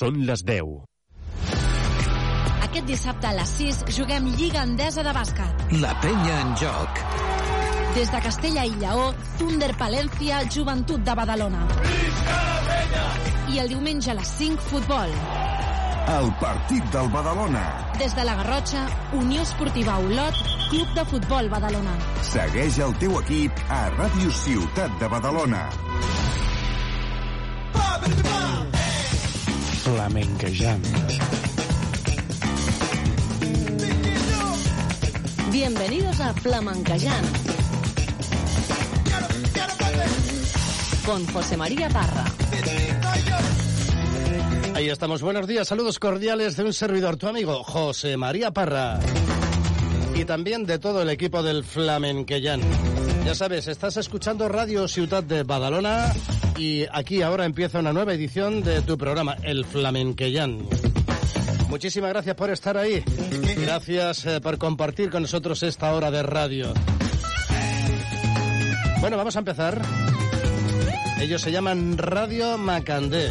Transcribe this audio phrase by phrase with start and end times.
[0.00, 0.68] Són les 10.
[2.64, 5.66] Aquest dissabte a les 6 juguem Lliga Endesa de bàsquet.
[5.82, 7.02] La penya en joc.
[7.98, 11.66] Des de Castella i Lleó, Thunder Palència, Joventut de Badalona.
[13.52, 15.12] I el diumenge a les 5, futbol.
[16.14, 17.66] El partit del Badalona.
[18.00, 18.86] Des de la Garrotxa,
[19.20, 21.98] Unió Esportiva Olot, Club de Futbol Badalona.
[22.32, 25.66] Segueix el teu equip a Ràdio Ciutat de Badalona.
[30.10, 30.84] Flamenquejant.
[35.52, 37.26] Bienvenidos a Flamenquejant.
[41.06, 42.24] Con José María Parra.
[44.74, 45.22] Ahí estamos.
[45.22, 45.68] Buenos días.
[45.68, 48.98] Saludos cordiales de un servidor, tu amigo José María Parra.
[50.16, 52.62] Y también de todo el equipo del Flamenquellán.
[53.24, 56.12] Ya sabes, estás escuchando Radio Ciudad de Badalona
[56.60, 60.58] y aquí ahora empieza una nueva edición de tu programa, El Flamenquellán.
[61.70, 63.02] Muchísimas gracias por estar ahí.
[63.56, 66.74] Gracias eh, por compartir con nosotros esta hora de radio.
[69.00, 69.80] Bueno, vamos a empezar.
[71.18, 73.30] Ellos se llaman Radio Macandé.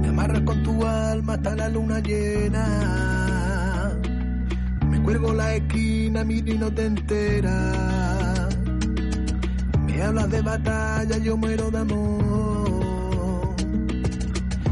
[0.00, 3.98] Me amarras con tu alma hasta la luna llena.
[4.88, 7.93] Me cuelgo la esquina, miro y no te enteras.
[10.04, 13.54] Hablas de batalla, yo muero de amor.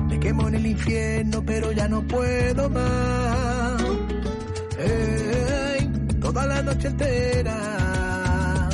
[0.09, 3.83] Me quemo en el infierno, pero ya no puedo más.
[4.79, 8.69] Ey, toda la noche entera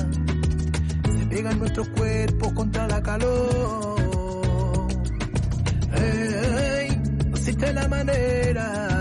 [1.05, 4.89] se pegan nuestros cuerpos contra la calor.
[5.95, 8.98] Ey, no existe la manera,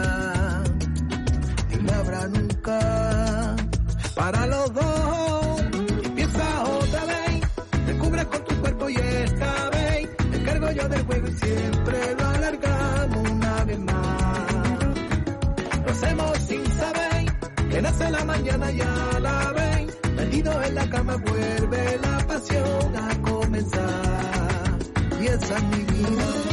[18.12, 24.78] la mañana y a la vez, metido en la cama vuelve la pasión a comenzar.
[25.22, 26.47] Y esa es mi vida.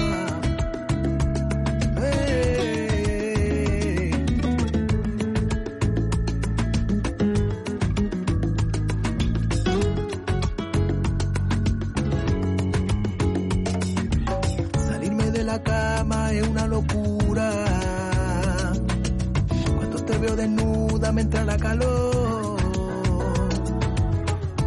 [20.44, 22.56] Desnuda me entra la calor.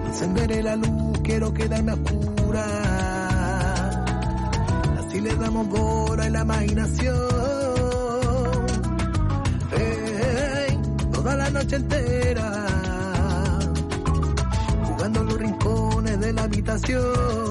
[0.07, 2.65] Encenderé la luz, quiero quedarme a oscura.
[4.99, 7.15] Así le damos bola en la imaginación.
[11.11, 12.65] Toda la noche entera.
[14.87, 17.46] Jugando los rincones de la habitación.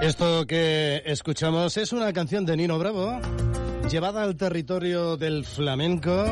[0.00, 3.18] Esto que escuchamos es una canción de Nino Bravo,
[3.90, 6.24] llevada al territorio del flamenco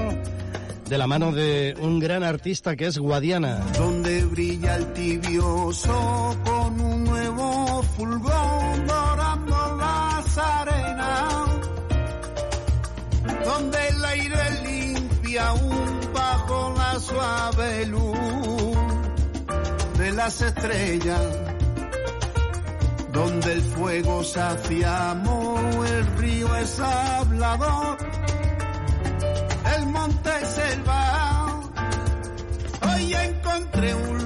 [0.89, 3.59] de la mano de un gran artista que es Guadiana.
[3.77, 5.73] donde brilla el tibio
[20.27, 21.23] las estrellas,
[23.13, 27.97] donde el fuego sacia amor, el río es hablador,
[29.77, 31.61] el monte selva.
[32.89, 34.26] Hoy encontré un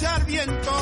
[0.00, 0.72] echar viento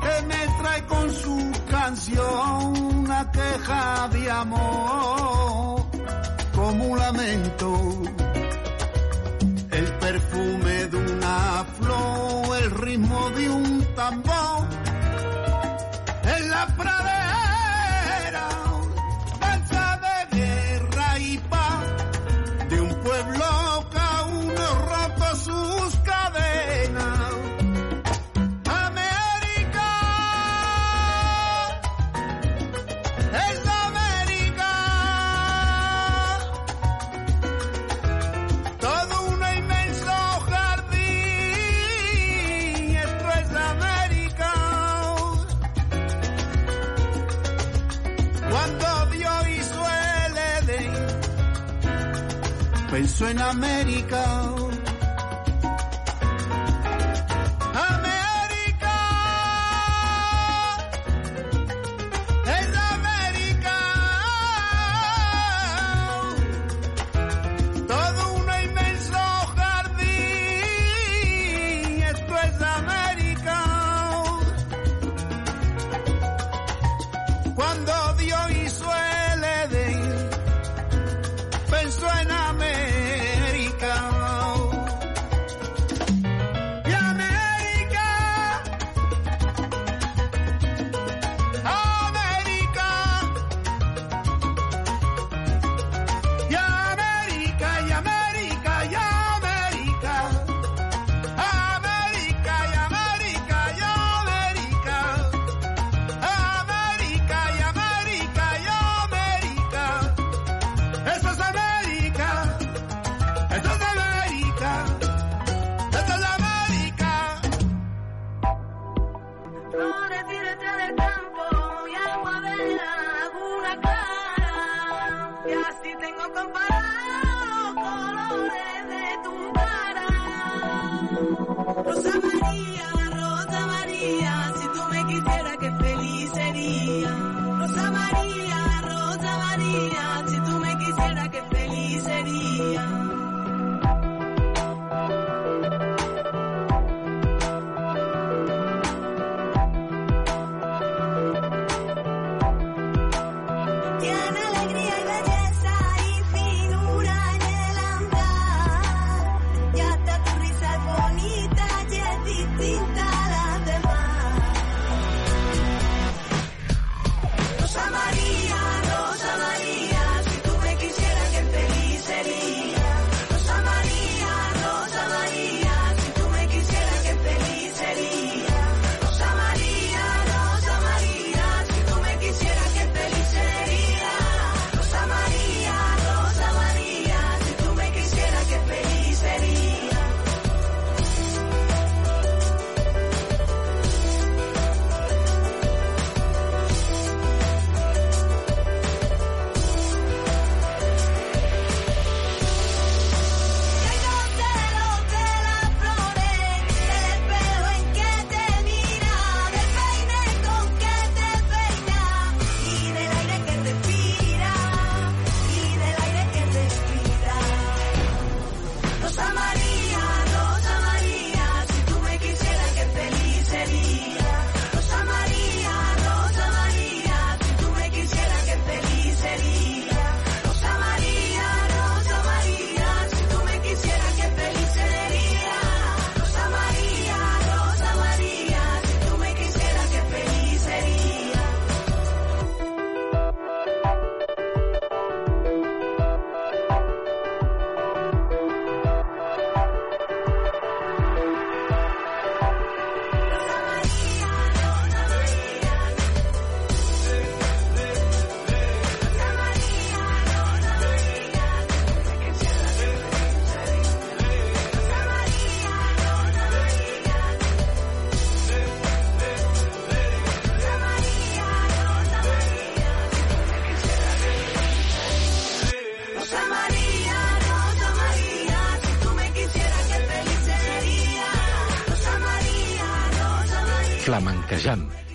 [0.00, 5.84] que me trae con su canción una queja de amor
[6.54, 8.21] como un lamento.
[53.22, 54.51] suena América.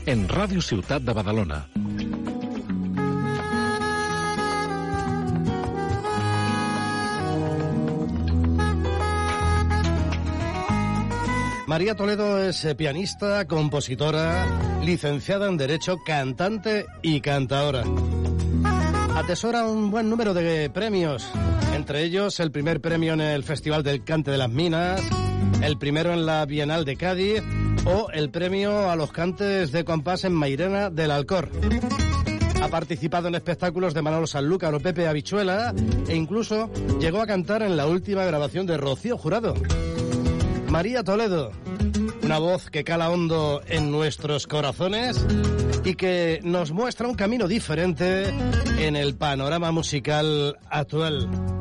[0.08, 1.68] En Ràdio Ciutat de Badalona.
[11.68, 14.48] María Toledo es eh, pianista, compositora,
[14.82, 17.84] licenciada en Derecho, cantante y cantadora.
[19.14, 21.28] Atesora un buen número de premios,
[21.76, 25.02] entre ellos el primer premio en el Festival del Cante de las Minas,
[25.62, 27.44] el primero en la Bienal de Cádiz
[27.88, 31.50] o el premio a los cantes de compás en Mairena del Alcor.
[32.62, 35.74] Ha participado en espectáculos de Manolo Sanlúcar o Pepe Habichuela
[36.08, 39.53] e incluso llegó a cantar en la última grabación de Rocío Jurado.
[40.70, 41.51] María Toledo,
[42.24, 45.25] una voz que cala hondo en nuestros corazones
[45.86, 48.34] y que nos muestra un camino diferente
[48.79, 51.57] en el panorama musical actual.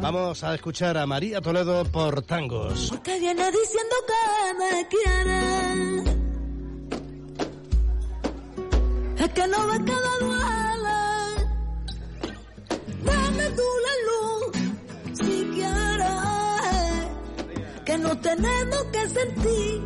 [0.00, 2.92] Vamos a escuchar a María Toledo por tangos.
[2.92, 5.40] Usted viene diciendo que me quiere.
[9.18, 11.00] Es que no ve que me duele.
[13.04, 14.52] Dame tú la luz
[15.14, 16.22] si quieres.
[17.84, 19.82] Que no tenemos que sentir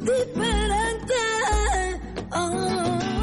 [0.00, 1.20] diferente.
[2.30, 3.21] Ay,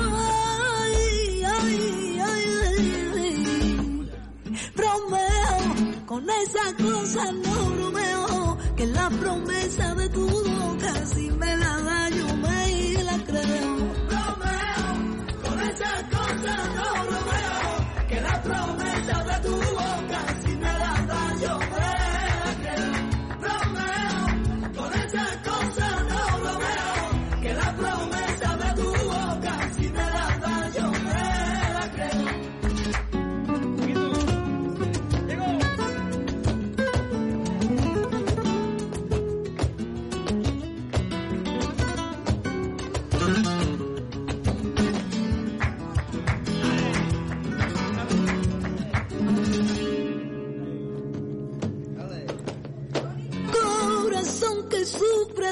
[6.10, 8.58] con esa cosa no bromeo.
[8.76, 13.76] Que la promesa de tu boca si me la da yo me la creo.
[14.10, 14.88] Bromeo,
[15.44, 18.08] con esa cosa no bromeo.
[18.10, 20.09] Que la promesa de tu boca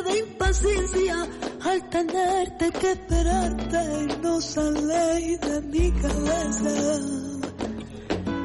[0.04, 1.28] de impaciencia
[1.64, 7.00] al tenerte que esperarte y no sale de mi cabeza.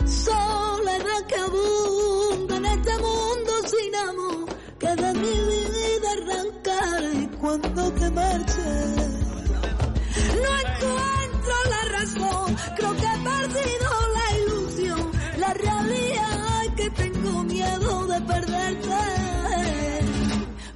[0.07, 4.47] Soledad que abunda en este mundo sin amor,
[4.79, 8.97] que de mi vida arrancaré y cuando te marches.
[10.43, 18.07] No encuentro la razón, creo que he perdido la ilusión, la realidad que tengo miedo
[18.07, 19.32] de perderte.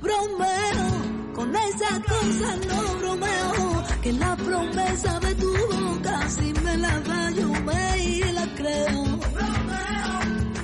[0.07, 6.99] Bromeo, con esa cosa no bromeo, que la promesa de tu boca si me la
[7.01, 9.03] da yo me y la creo.
[9.35, 10.13] Bromeo,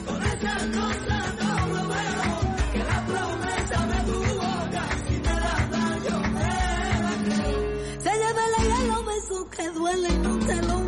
[0.07, 2.31] con esa cosa no bromeo,
[2.73, 6.51] que la promesa de tu boca si me la da yo me
[7.05, 8.01] la creo.
[8.05, 10.82] Se lleva el aire los besos que duelen, no te lo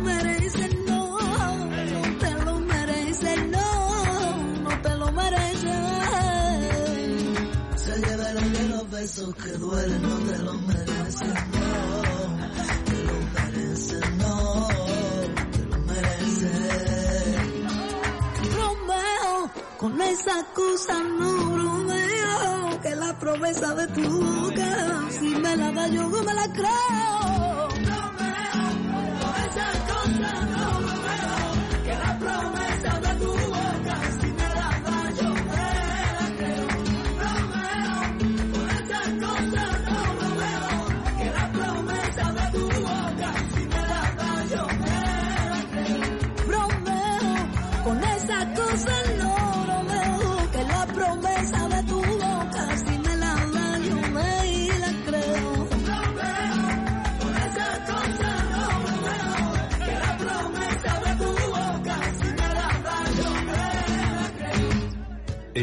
[9.05, 12.01] besos que duelen, no te lo mereces, no,
[12.85, 14.67] te lo mereces, no,
[15.51, 17.35] te lo mereces.
[18.57, 25.71] Romeo, con esa cosa no bromeo, que la promesa de tu boca, si me la
[25.71, 27.54] da yo no me la creo.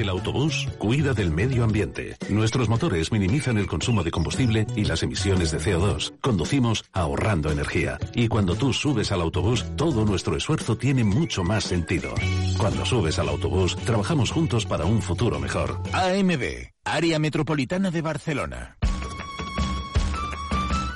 [0.03, 2.17] El autobús cuida del medio ambiente.
[2.29, 6.15] Nuestros motores minimizan el consumo de combustible y las emisiones de CO2.
[6.21, 8.01] Conducimos ahorrando energía.
[8.13, 12.15] Y cuando tú subes al autobús, todo nuestro esfuerzo tiene mucho más sentido.
[12.59, 15.81] Cuando subes al autobús, trabajamos juntos para un futuro mejor.
[15.93, 16.43] AMB,
[16.85, 18.77] Área Metropolitana de Barcelona.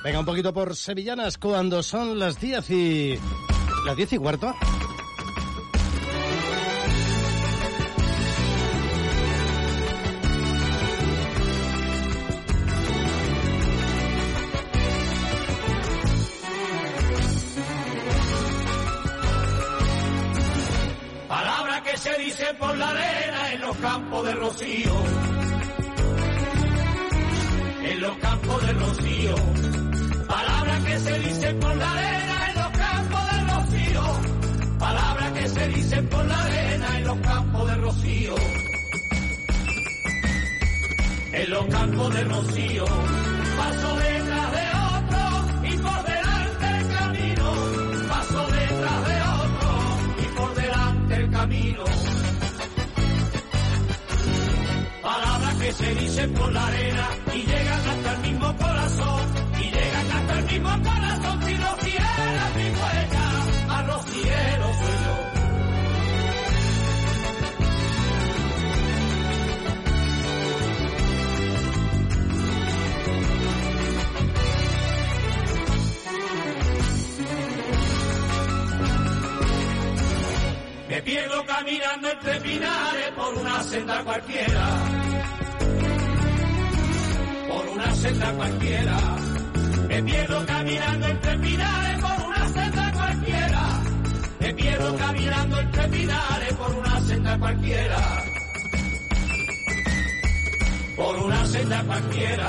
[0.02, 3.18] Venga, un poquito por sevillanas cuando son las 10 y...
[3.84, 4.52] ¿Las 10 y cuarto?
[24.58, 24.90] En
[28.00, 29.34] los campos de rocío.
[30.26, 34.02] Palabras que se dicen por la arena en los campos de rocío.
[34.78, 38.34] Palabras que se dicen por la arena en los campos de rocío.
[41.32, 43.35] En los campos de rocío.
[55.86, 59.22] Que dicen por la arena y llegan hasta el mismo corazón.
[59.60, 61.42] Y llegan hasta el mismo corazón.
[61.44, 65.16] Si rociera mi huella, más rociero soy yo.
[80.88, 84.95] Me pierdo caminando entre pinares por una senda cualquiera.
[88.06, 88.96] Senda cualquiera.
[89.88, 93.62] Me pierdo caminando entre pinares por una senda cualquiera.
[94.40, 98.24] Me pierdo caminando entre pinares por una senda cualquiera.
[100.96, 102.48] Por una senda cualquiera.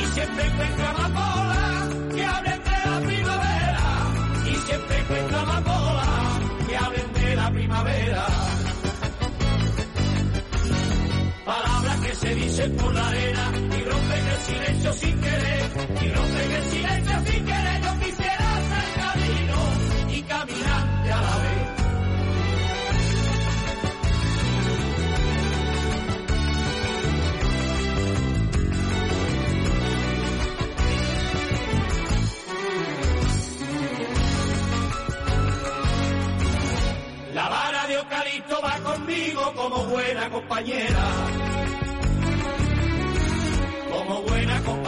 [0.00, 3.84] Y siempre encuentro amapola que hablen de la primavera.
[4.44, 6.06] Y siempre encuentro amapola
[6.68, 8.26] que hablen de la primavera.
[11.44, 13.50] Palabras que se dicen por la arena
[14.46, 15.70] silencio sin querer.
[16.02, 17.82] Y rompen el silencio sin querer.
[17.82, 19.58] Yo quisiera ser camino
[20.10, 21.66] y caminante a la vez.
[37.34, 41.55] La vara de eucalipto va conmigo como buena compañera.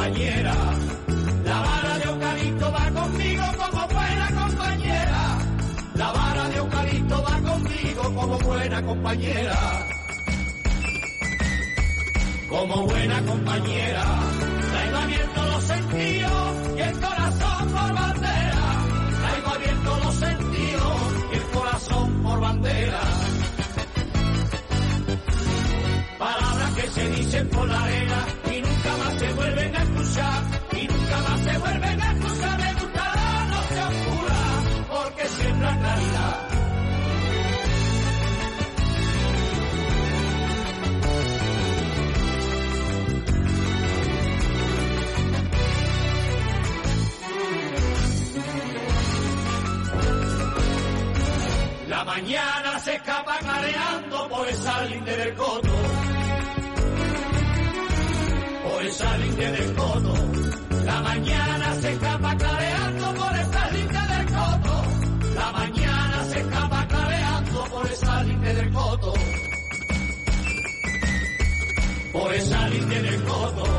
[0.08, 0.54] Compañera.
[1.44, 5.38] La vara de eucalipto va conmigo como buena compañera.
[5.94, 9.58] La vara de eucalipto va conmigo como buena compañera.
[12.48, 14.04] Como buena compañera.
[14.72, 18.64] Traigo abierto los sentidos y el corazón por bandera.
[19.20, 21.00] Traigo abierto los sentidos
[21.32, 23.00] y el corazón por bandera.
[26.18, 28.07] Palabras que se dicen por la arena
[52.08, 55.74] mañana se escapa careando por esa linde del coto.
[58.64, 60.14] Por esa linde del coto.
[60.86, 64.74] La mañana se escapa clareando por esa linde del coto.
[65.34, 69.14] La mañana se escapa clareando por esa linde del coto.
[72.12, 73.77] Por esa linde del coto.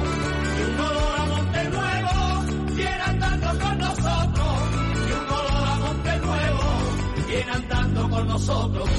[8.26, 8.90] Nosotros.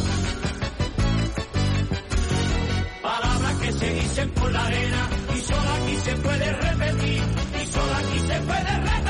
[3.02, 7.22] Palabras que se dicen por la arena y solo aquí se puede repetir.
[7.62, 9.09] Y solo aquí se puede repetir.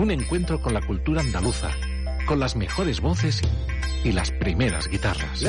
[0.00, 1.72] Un encuentro con la cultura andaluza,
[2.26, 3.42] con las mejores voces
[4.02, 5.44] y las primeras guitarras.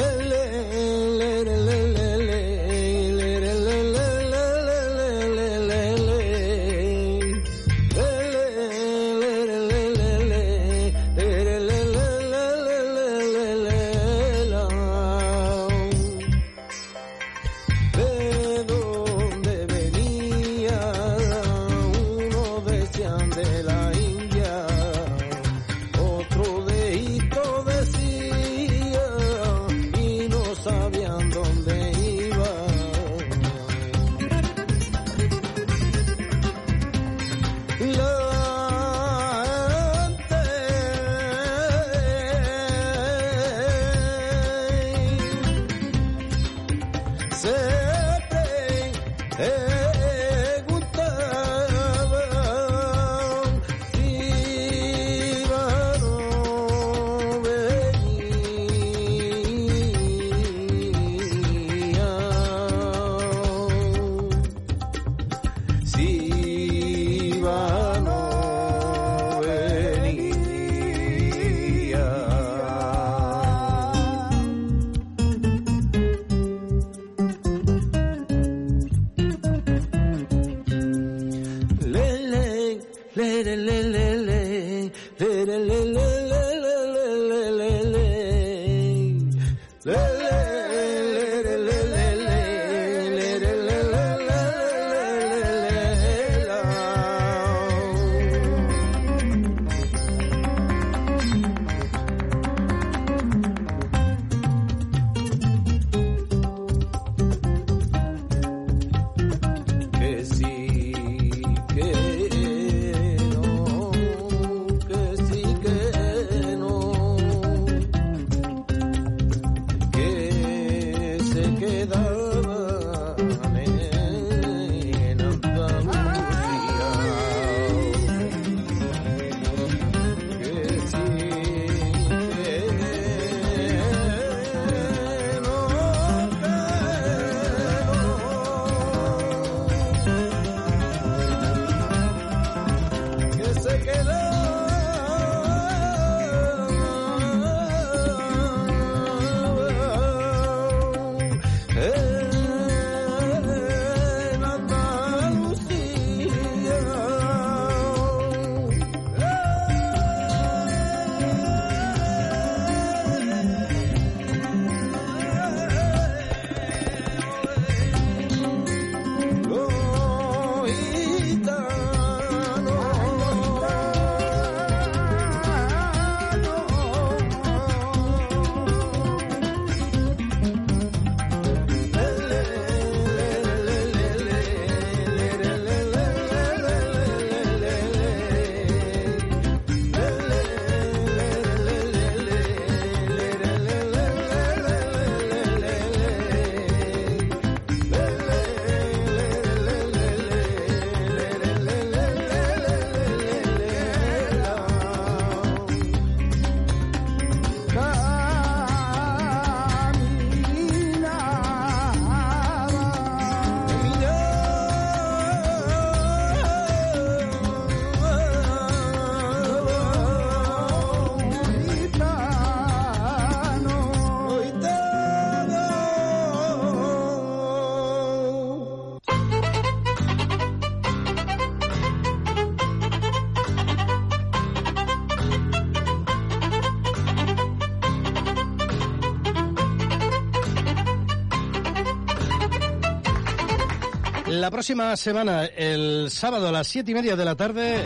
[244.42, 247.84] La próxima semana, el sábado a las siete y media de la tarde,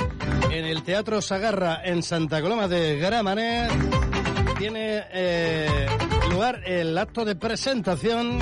[0.50, 3.70] en el Teatro Sagarra en Santa Coloma de Gramanet,
[4.58, 5.86] tiene eh,
[6.32, 8.39] lugar el acto de presentación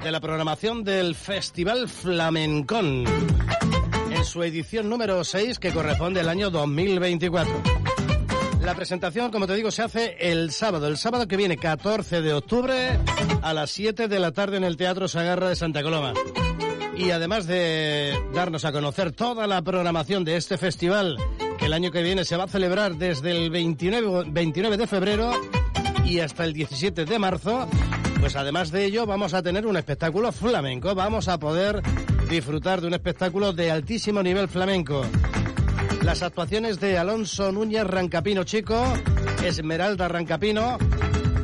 [0.00, 3.04] de la programación del Festival Flamencón
[4.12, 7.52] en su edición número 6 que corresponde al año 2024.
[8.62, 12.32] La presentación, como te digo, se hace el sábado, el sábado que viene, 14 de
[12.32, 12.96] octubre,
[13.42, 16.12] a las 7 de la tarde en el Teatro Sagarra de Santa Coloma.
[16.98, 21.16] Y además de darnos a conocer toda la programación de este festival,
[21.56, 25.30] que el año que viene se va a celebrar desde el 29, 29 de febrero
[26.04, 27.68] y hasta el 17 de marzo,
[28.18, 31.82] pues además de ello vamos a tener un espectáculo flamenco, vamos a poder
[32.28, 35.06] disfrutar de un espectáculo de altísimo nivel flamenco.
[36.02, 38.82] Las actuaciones de Alonso Núñez Rancapino Chico,
[39.44, 40.78] Esmeralda Rancapino,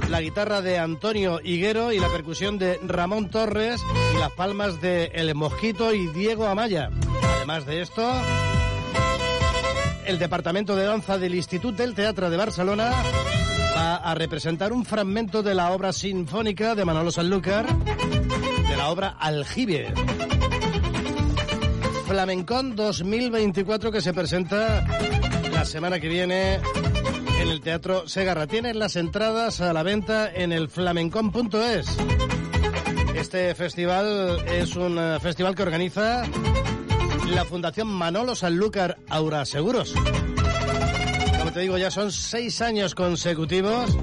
[0.08, 3.82] la guitarra de Antonio Higuero y la percusión de Ramón Torres
[4.14, 6.90] y las palmas de El Mosquito y Diego Amaya.
[7.36, 8.10] Además de esto,
[10.06, 12.92] el Departamento de Danza del Instituto del Teatro de Barcelona
[13.76, 19.16] va a representar un fragmento de la obra sinfónica de Manolo Sanlúcar, de la obra
[19.18, 19.92] Aljibe.
[22.06, 24.86] Flamencón 2024 que se presenta
[25.52, 26.60] la semana que viene
[27.44, 28.46] en el Teatro Segarra.
[28.46, 31.86] Tienen las entradas a la venta en el flamencón.es.
[33.14, 36.24] Este festival es un eh, festival que organiza
[37.28, 39.92] la Fundación Manolo Sanlúcar Aura Seguros.
[41.38, 43.94] Como te digo, ya son seis años consecutivos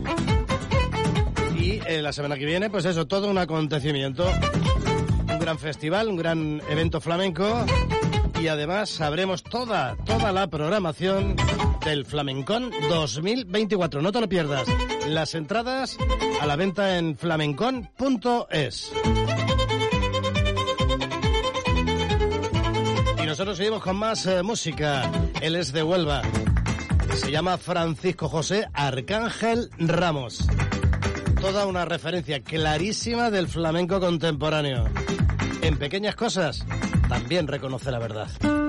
[1.57, 4.31] y eh, la semana que viene, pues eso, todo un acontecimiento.
[5.27, 7.65] Un gran festival, un gran evento flamenco
[8.41, 11.35] y además sabremos toda, toda la programación
[11.85, 14.01] del Flamencón 2024.
[14.01, 14.67] No te lo pierdas.
[15.07, 15.95] Las entradas
[16.39, 18.93] a la venta en flamencón.es.
[23.21, 25.11] Y nosotros seguimos con más eh, música.
[25.41, 26.23] Él es de Huelva.
[27.15, 30.47] Se llama Francisco José Arcángel Ramos.
[31.39, 34.85] Toda una referencia clarísima del flamenco contemporáneo.
[35.61, 36.65] En pequeñas cosas
[37.11, 38.60] también reconoce la verdad.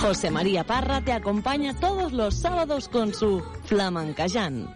[0.00, 4.74] José María Parra te acompaña todos los sábados con su Flamancayán.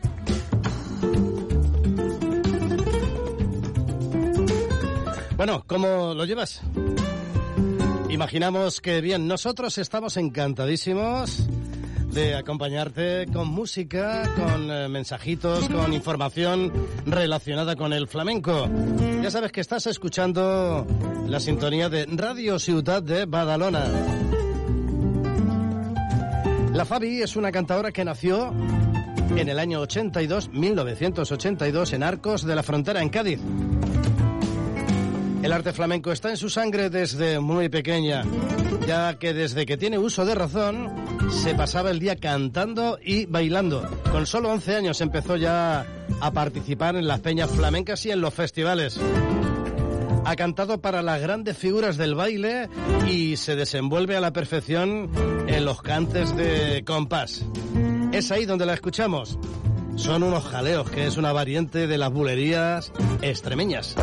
[5.36, 6.60] Bueno, ¿cómo lo llevas?
[8.10, 11.48] Imaginamos que bien, nosotros estamos encantadísimos
[12.10, 16.72] de acompañarte con música, con eh, mensajitos, con información
[17.06, 18.68] relacionada con el flamenco.
[19.22, 20.86] Ya sabes que estás escuchando
[21.26, 24.21] la sintonía de Radio Ciudad de Badalona.
[26.72, 28.50] La Fabi es una cantadora que nació
[29.36, 33.40] en el año 82, 1982, en Arcos de la Frontera, en Cádiz.
[35.42, 38.24] El arte flamenco está en su sangre desde muy pequeña,
[38.86, 40.90] ya que desde que tiene uso de razón
[41.30, 43.86] se pasaba el día cantando y bailando.
[44.10, 45.84] Con solo 11 años empezó ya
[46.20, 48.98] a participar en las peñas flamencas y en los festivales.
[50.24, 52.68] Ha cantado para las grandes figuras del baile
[53.08, 55.10] y se desenvuelve a la perfección
[55.48, 57.44] en los cantes de compás.
[58.12, 59.38] Es ahí donde la escuchamos.
[59.96, 63.96] Son unos jaleos, que es una variante de las bulerías extremeñas.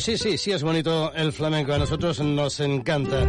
[0.00, 1.74] Sí, sí, sí es bonito el flamenco.
[1.74, 3.22] A nosotros nos encanta.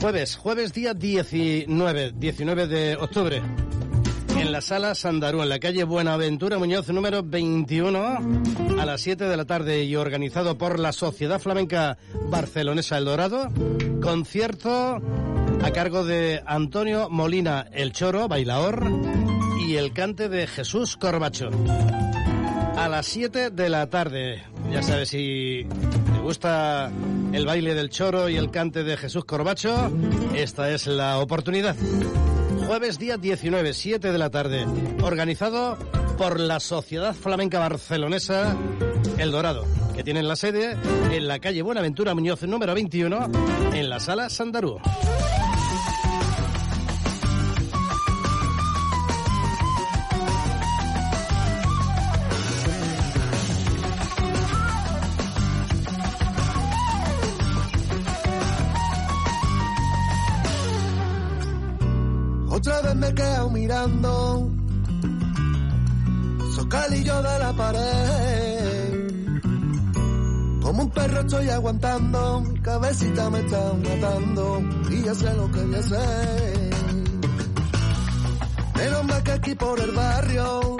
[0.00, 3.42] Jueves, jueves día 19, 19 de octubre.
[4.38, 8.18] En la sala Sandarú, en la calle Buenaventura Muñoz, número 21,
[8.80, 11.98] a las 7 de la tarde y organizado por la Sociedad Flamenca
[12.30, 13.48] Barcelonesa El Dorado.
[14.00, 15.02] Concierto
[15.62, 18.90] a cargo de Antonio Molina El Choro, bailaor,
[19.68, 21.50] y el cante de Jesús Corbacho.
[22.92, 25.66] A las 7 de la tarde, ya sabes, si
[26.12, 26.92] te gusta
[27.32, 29.90] el baile del choro y el cante de Jesús Corbacho,
[30.34, 31.74] esta es la oportunidad.
[32.66, 34.66] Jueves día 19, 7 de la tarde,
[35.02, 35.78] organizado
[36.18, 38.58] por la Sociedad Flamenca Barcelonesa
[39.16, 39.64] El Dorado,
[39.94, 40.76] que tienen la sede
[41.10, 43.30] en la calle Buenaventura Muñoz número 21,
[43.72, 44.78] en la sala Sandarú.
[66.82, 69.12] Socalillo de la pared
[70.62, 75.60] Como un perro estoy aguantando Mi cabecita me está matando Y ya sé lo que
[75.60, 76.70] voy a hacer
[78.74, 80.76] Menos mal que aquí por el barrio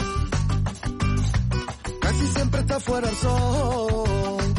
[2.01, 4.55] Casi siempre está fuera el sol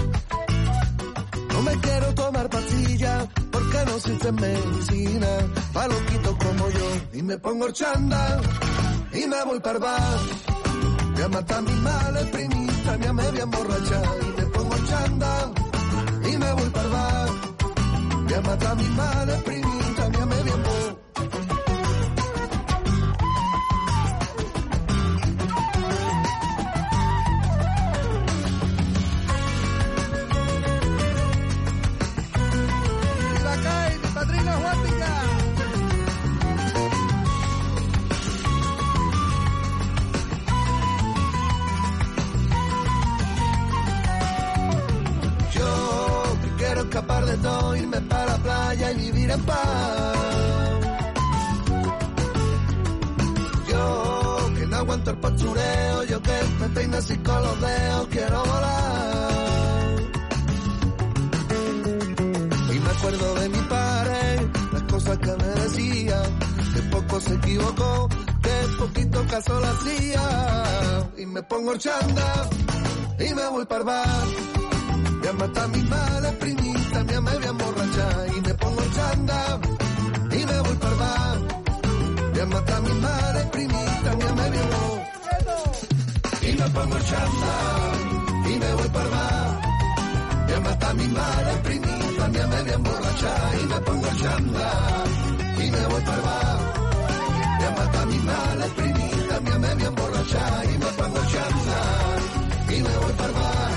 [1.50, 5.28] No me quiero tomar pastillas porque no existen medicina
[5.74, 6.89] pa' loquitos como yo.
[7.14, 8.41] Y me pongo chanda
[9.14, 10.53] y me voy para bar.
[11.24, 14.01] Me mata mis males, primita, me media emborracha.
[14.24, 15.51] Y me pongo chanda
[16.30, 17.30] y me voy para bar.
[18.30, 20.63] Me mata mis males, primita, me media emborracha.
[20.84, 21.03] Viva
[67.24, 68.09] se equivocó,
[68.41, 71.11] que poquito caso le hacía.
[71.17, 72.49] Y me pongo chanda
[73.19, 74.28] y me voy para bar.
[75.21, 79.59] Me mata mis males, primita, me media emborracha y me pongo chanda
[80.32, 81.38] y me voy para bar.
[82.36, 85.30] Me mata mis males, primita, me media emborracha
[86.41, 87.53] y me pongo chanda
[88.45, 89.61] y me voy para bar.
[90.47, 94.71] Me mata mis males, primita, me media emborracha y me pongo chanda
[95.57, 96.62] y me voy para bar.
[97.64, 101.28] me mata mi mala espinita, me amé, me emborrachar y me pongo a
[102.74, 103.72] y me voy para el bar.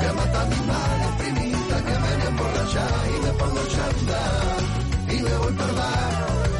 [0.00, 3.68] Me mata mi mala espinita, me amé, me emborrachar y me pongo a
[5.14, 6.50] y me voy para el bar.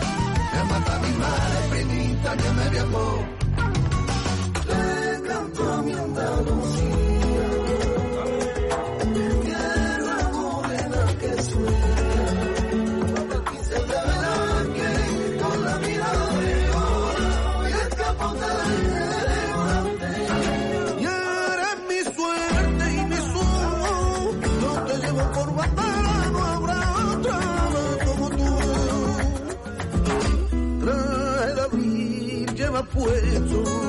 [0.55, 3.32] Me mata mi mala espinita, me amé, me emborrachar
[32.95, 33.11] 贵
[33.49, 33.82] 族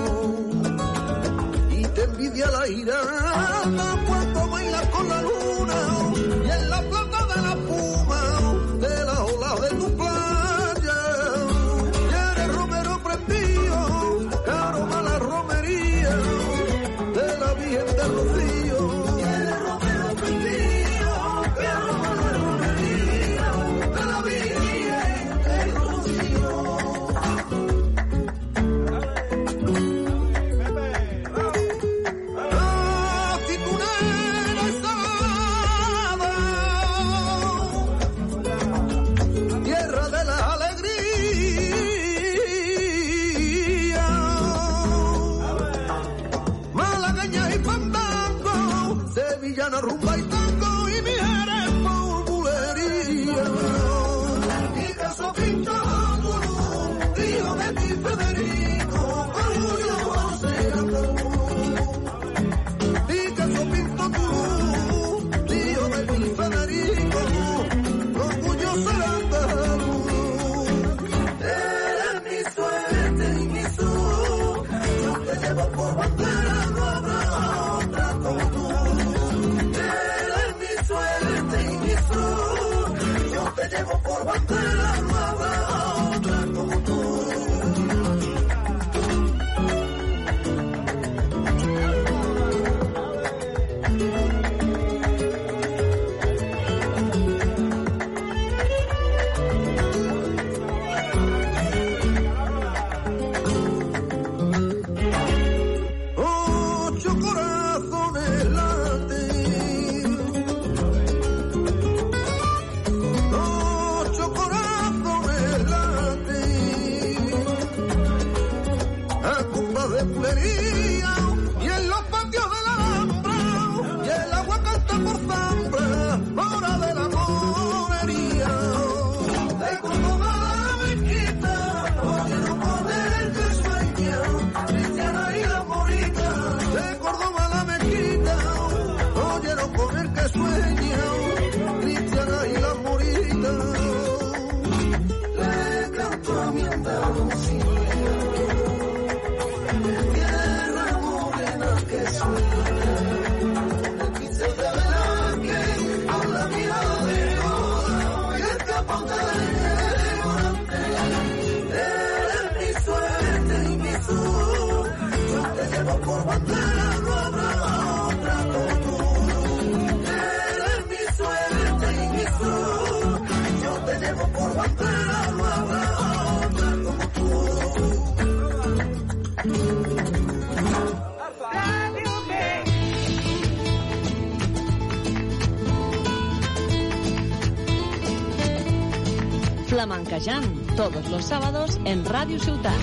[190.23, 192.73] Flamencayán, todos los sábados en Radio Ciutat.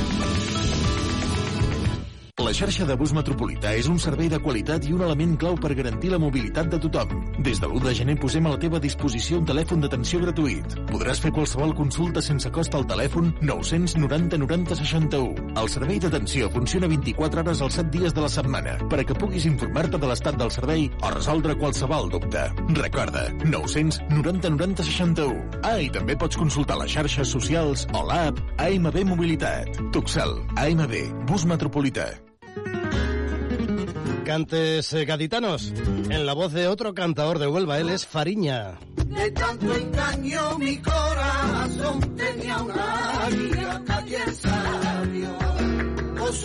[2.40, 5.74] La xarxa de bus metropolità és un servei de qualitat i un element clau per
[5.76, 7.12] garantir la mobilitat de tothom.
[7.44, 10.74] Des de l'1 de gener posem a la teva disposició un telèfon d'atenció gratuït.
[10.90, 15.39] Podràs fer qualsevol consulta sense cost al telèfon 990 90 61.
[15.60, 19.16] El servei d'atenció funciona 24 hores als 7 dies de la setmana per a que
[19.18, 22.46] puguis informar-te de l'estat del servei o resoldre qualsevol dubte.
[22.78, 25.60] Recorda, 990 90 61.
[25.60, 29.82] Ah, i també pots consultar les xarxes socials o l'app AMB Mobilitat.
[29.92, 30.32] Tuxal,
[30.64, 30.96] AMB,
[31.28, 32.08] bus metropolità.
[34.24, 35.74] Cantes eh, gaditanos,
[36.08, 38.78] en la voz de otro cantador de Huelva, él es Fariña.
[38.96, 42.99] De tanto engaño mi corazón tenía una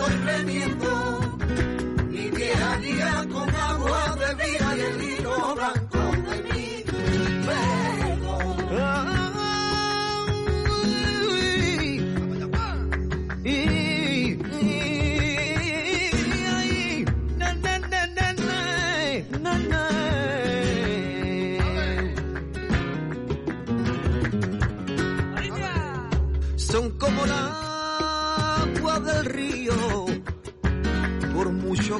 [0.06, 0.75] soy Remy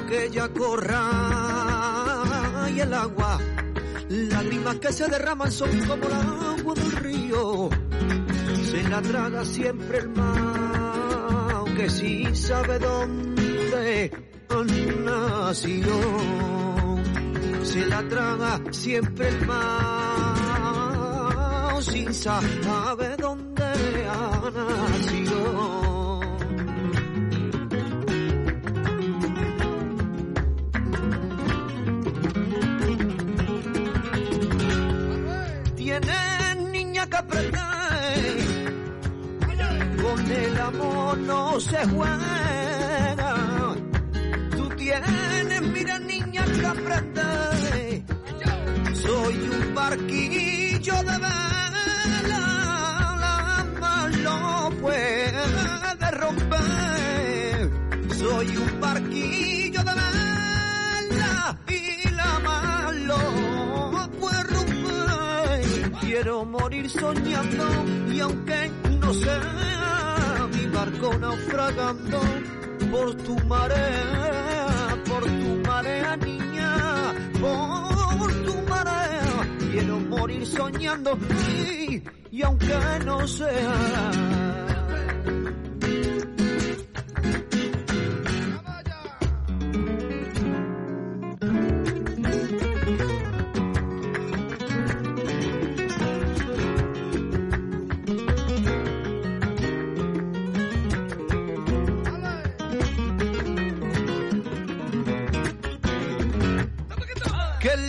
[0.06, 1.10] que ella corra.
[2.74, 3.38] Y el agua,
[4.08, 7.68] lágrimas que se derraman son como el agua del río,
[8.62, 14.10] se la traga siempre el mar, aunque sí sabe dónde
[15.04, 15.94] nació,
[17.62, 20.36] se la traga siempre el mar,
[21.82, 23.64] sin saber dónde
[24.08, 25.85] ha nacido.
[40.30, 43.34] El amor no se juega.
[44.56, 48.02] Tú tienes, mira niña que aprender,
[48.94, 52.42] soy un barquillo de vela,
[53.18, 57.70] la mar lo puede romper.
[58.16, 65.92] Soy un barquillo de vela y la mar lo puede romper.
[66.00, 67.66] Quiero morir soñando
[68.12, 68.70] y aunque
[69.00, 70.15] no sea
[70.86, 72.20] barco naufragando
[72.90, 79.48] por tu marea, por tu marea niña, por tu marea.
[79.72, 81.18] Quiero morir soñando
[81.58, 84.65] y, y aunque no sea.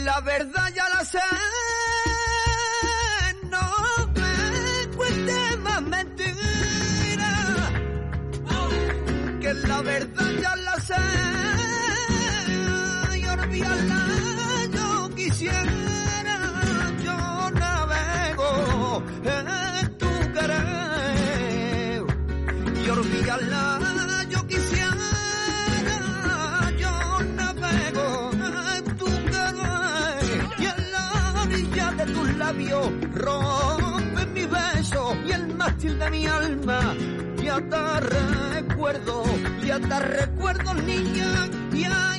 [0.08, 1.20] La verdad ya la sé.
[3.52, 3.60] No
[4.16, 7.72] me cuentes más mentiras.
[9.42, 10.17] Que la verdad.
[33.28, 36.96] Rompe mi beso y el mástil de mi alma
[37.48, 39.24] ya te recuerdo,
[39.66, 41.50] ya te recuerdo niña,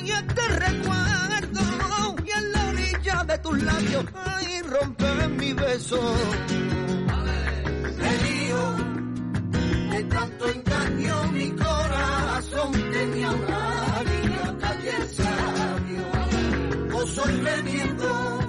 [0.03, 6.01] ya, te recuerdo y en la orilla de tus labios, ay, rompe mi beso.
[8.09, 8.61] El lío
[9.91, 18.48] de tanto engaño mi corazón tenía una calle el sabio, o soy remiendo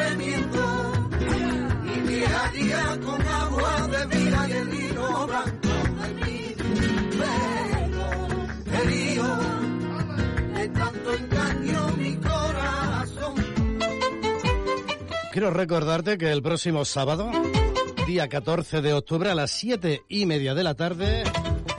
[15.31, 17.31] Quiero recordarte que el próximo sábado
[18.05, 21.23] día 14 de octubre a las 7 y media de la tarde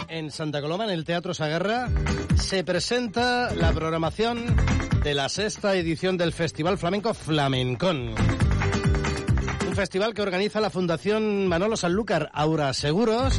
[0.09, 1.91] en Santa Coloma, en el Teatro Sagarra,
[2.35, 4.57] se presenta la programación
[5.05, 8.15] de la sexta edición del Festival Flamenco Flamencón.
[9.69, 13.39] Un festival que organiza la Fundación Manolo Sanlúcar Aura Seguros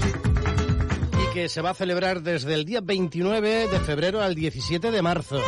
[1.24, 5.02] y que se va a celebrar desde el día 29 de febrero al 17 de
[5.02, 5.42] marzo.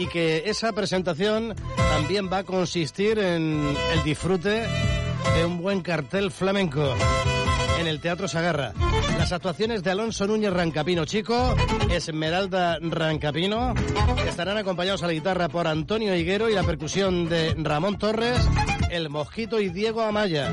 [0.00, 4.66] Y que esa presentación también va a consistir en el disfrute
[5.36, 6.96] de un buen cartel flamenco
[7.78, 8.72] en el Teatro Sagarra.
[9.18, 11.54] Las actuaciones de Alonso Núñez Rancapino Chico,
[11.90, 13.74] Esmeralda Rancapino,
[14.26, 18.38] estarán acompañados a la guitarra por Antonio Higuero y la percusión de Ramón Torres,
[18.90, 20.50] El Mosquito y Diego Amaya.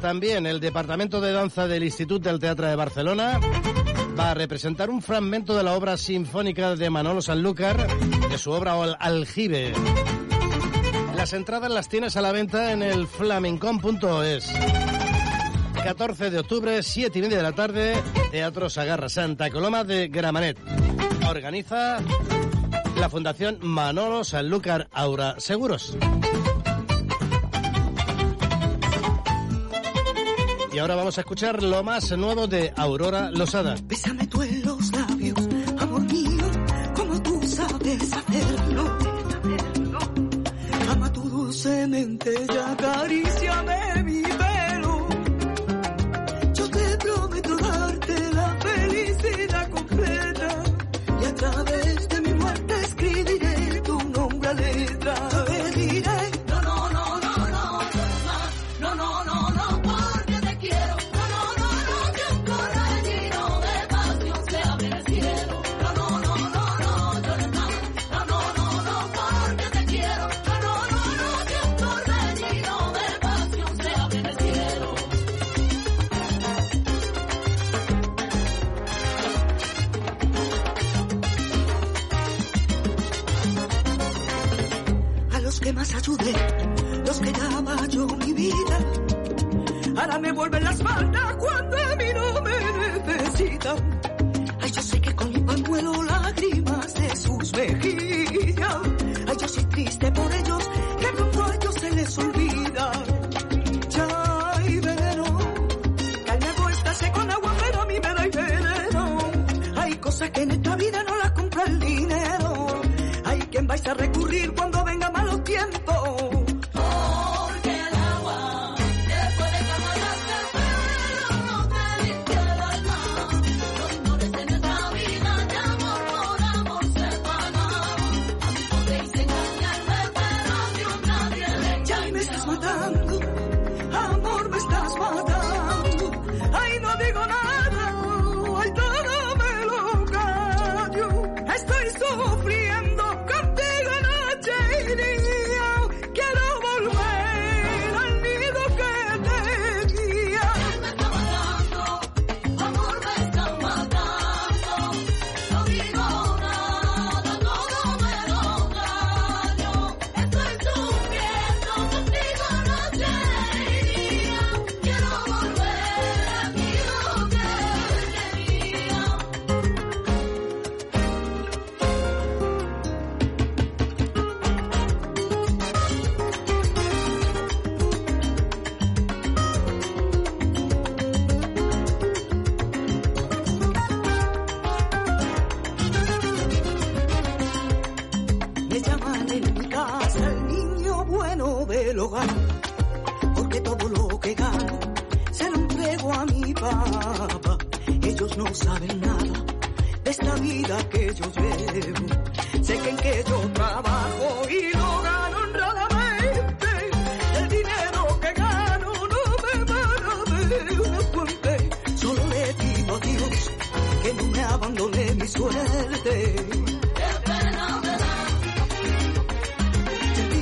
[0.00, 3.40] También el Departamento de Danza del Instituto del Teatro de Barcelona
[4.18, 7.86] va a representar un fragmento de la obra sinfónica de Manolo Sanlúcar,
[8.30, 9.72] de su obra Aljibe.
[11.16, 14.52] Las entradas las tienes a la venta en el flamencon.es.
[15.82, 17.94] 14 de octubre, 7 y media de la tarde,
[18.30, 20.58] Teatro Sagarra, Santa Coloma de Gramanet.
[21.28, 21.98] Organiza
[22.98, 25.96] la Fundación Manolo Sanlúcar Aura Seguros.
[30.76, 33.76] Y ahora vamos a escuchar lo más nuevo de Aurora Losada.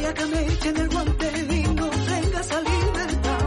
[0.05, 3.39] El día que me echen el guante y no tenga esa libertad,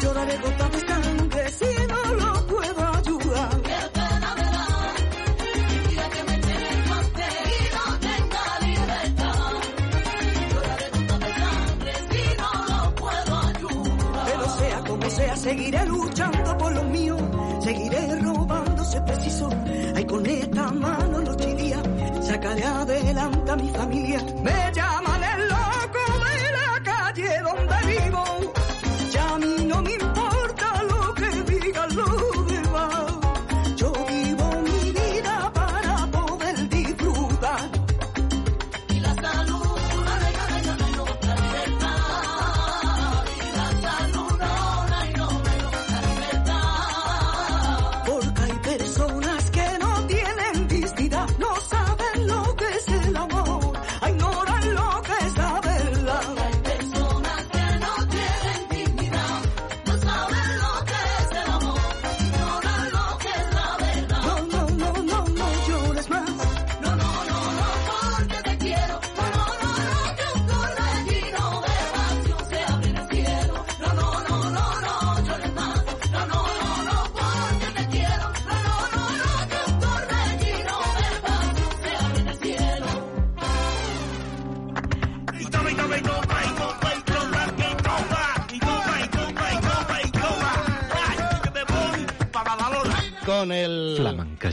[0.00, 3.60] lloraré gotas de sangre si no lo puedo ayudar.
[14.26, 16.39] Pero sea como sea, seguiré luchando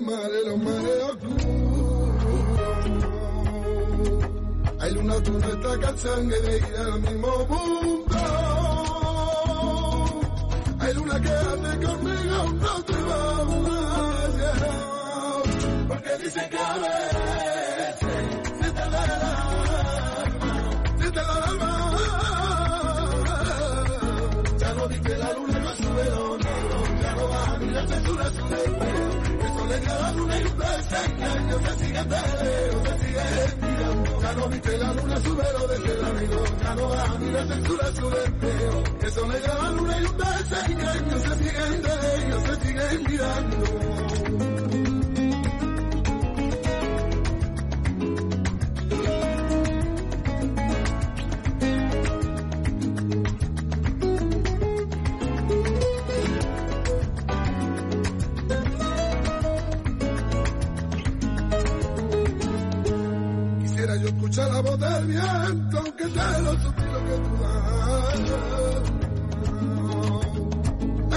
[0.00, 1.50] Mares, los mares oscuros.
[4.80, 8.18] Hay luna tú no estás cansando de ir al mismo punto.
[10.78, 14.58] Hay luna que hace conmigo no te vayas.
[15.88, 18.06] Porque dice que a veces
[18.58, 20.52] se te da el alma,
[20.98, 21.72] se te da el alma.
[24.58, 28.48] Ya no dice la luna sube lo negro, ya no va a mirar censura su
[28.48, 29.09] deseo.
[29.78, 33.24] Dio la luna y un desengaño, se sigue de lejos, se sigue
[33.62, 34.20] mirando.
[34.20, 37.46] Ya no viste la luna sube lo desde el amigo, ya no va a mirar
[37.48, 38.84] censura su deseo.
[39.02, 44.09] Eso le dio la luna y un desengaño, se sigue de lejos, se sigue mirando.
[65.00, 68.20] El viento que te lo suspiro que tú das.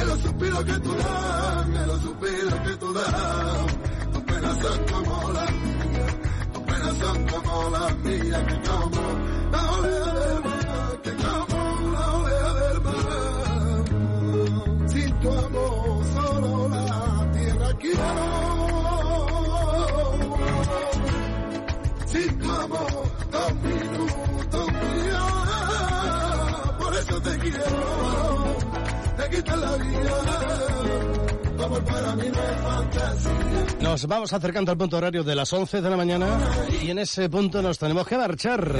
[0.02, 3.66] En los suspiros que tú das, en los suspiros que tú das.
[4.14, 6.16] Tus penas son como las mías,
[6.54, 9.02] tus penas son como las mías, que como
[9.52, 10.53] la olea del mar,
[33.82, 36.28] Nos vamos acercando al punto horario de las 11 de la mañana
[36.82, 38.76] y en ese punto nos tenemos que marchar.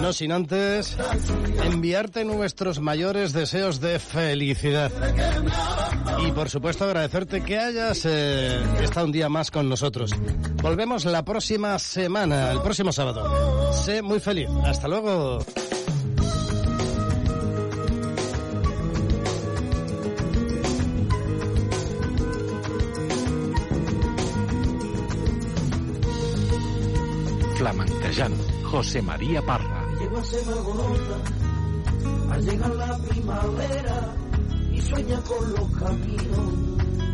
[0.00, 0.96] No sin antes
[1.64, 4.90] enviarte nuestros mayores deseos de felicidad.
[6.26, 10.12] Y por supuesto agradecerte que hayas eh, estado un día más con nosotros.
[10.62, 13.72] Volvemos la próxima semana, el próximo sábado.
[13.72, 14.48] Sé muy feliz.
[14.64, 15.40] Hasta luego.
[27.62, 28.34] Flamenquejant,
[28.64, 29.86] José María Parra.
[30.00, 30.42] Llegó a ser
[32.32, 34.16] al llegar la primavera
[34.72, 36.50] y sueña con los caminos,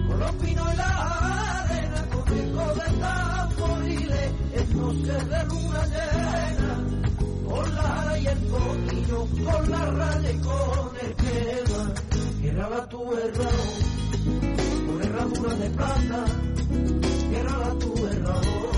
[0.09, 6.75] con los pinos y la arena, con eco de tamboriles, en noches de luna llena,
[7.47, 11.93] con la ara y el tornillo, con la raya y con el quema,
[12.43, 13.51] erraba tu errado,
[14.87, 16.25] con herradura de plata,
[17.35, 18.78] erraba tu errado,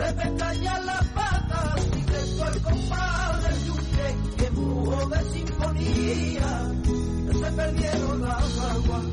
[0.00, 6.50] le pestañas las patas, y de al compadre yunque, que brujo de sinfonía,
[7.40, 9.04] se perdieron las aguas,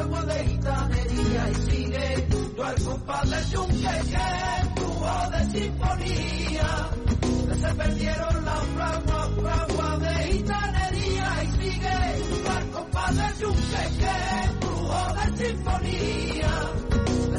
[0.00, 6.70] agua de gitanería y sigue tú al compadre yunque, que brujo de sinfonía,
[7.60, 14.16] se perdieron las fraguas, fraguas de gitanería y sigue tú al compadre yunque, que
[14.60, 16.52] brujo de sinfonía,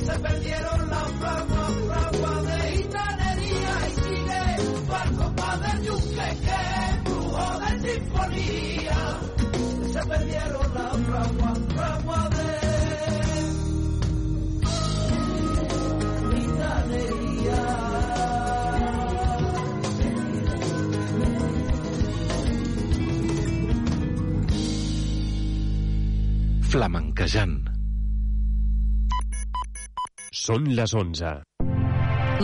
[0.05, 1.68] se perdieron las fraguas
[8.33, 9.19] sinfonía,
[9.91, 12.59] se perdieron las fraguas, fraguas de
[26.69, 27.55] Flamenquejant.
[30.39, 31.31] Són les 11.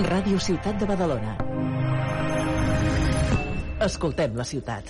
[0.09, 1.38] Ràdio Ciutat de Badalona.
[3.86, 4.89] Escoltem la ciutat.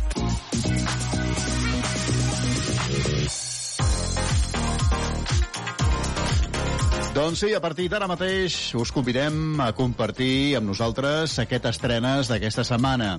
[7.21, 12.63] Doncs sí, a partir d'ara mateix us convidem a compartir amb nosaltres aquest estrenes d'aquesta
[12.65, 13.11] setmana.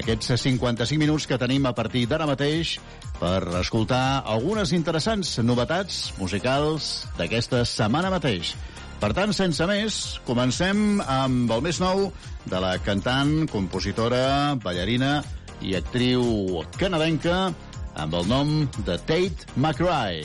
[0.00, 2.78] Aquests 55 minuts que tenim a partir d'ara mateix
[3.18, 6.86] per escoltar algunes interessants novetats musicals
[7.18, 8.54] d'aquesta setmana mateix.
[9.02, 12.06] Per tant, sense més, comencem amb el més nou
[12.48, 15.18] de la cantant, compositora, ballarina
[15.60, 17.52] i actriu canadenca
[17.92, 18.56] amb el nom
[18.88, 20.24] de Tate McRae.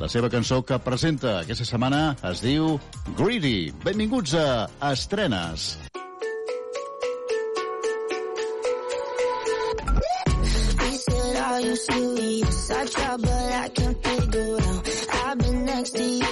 [0.00, 2.78] La seva cançó que presenta aquesta setmana es diu
[3.18, 3.72] Greedy.
[3.84, 4.46] Benvinguts a
[4.90, 5.74] Estrenes.
[12.66, 14.88] I try, but I can't figure out.
[15.26, 16.23] I've been next to you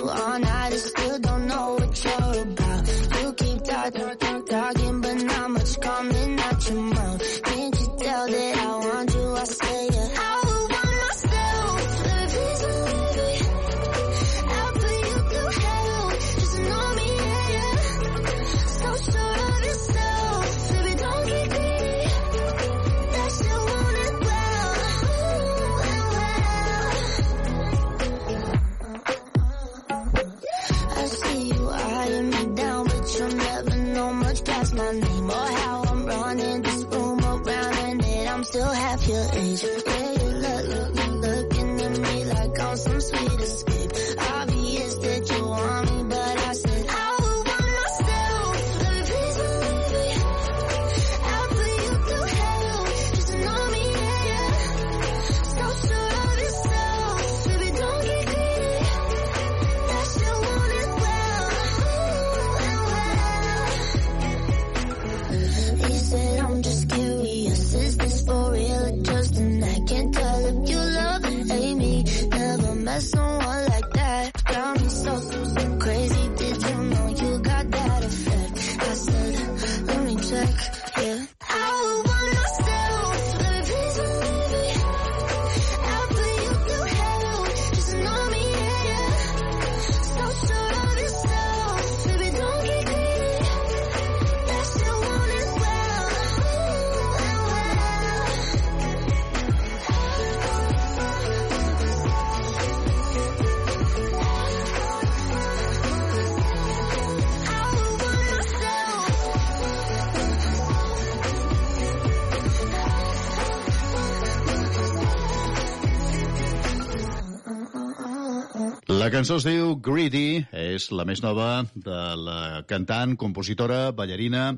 [119.13, 124.55] cançó es diu Greedy, és la més nova de la cantant, compositora, ballarina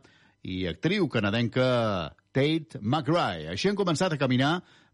[0.47, 1.65] i actriu canadenca
[2.31, 3.49] Tate McRae.
[3.51, 4.53] Així han començat a caminar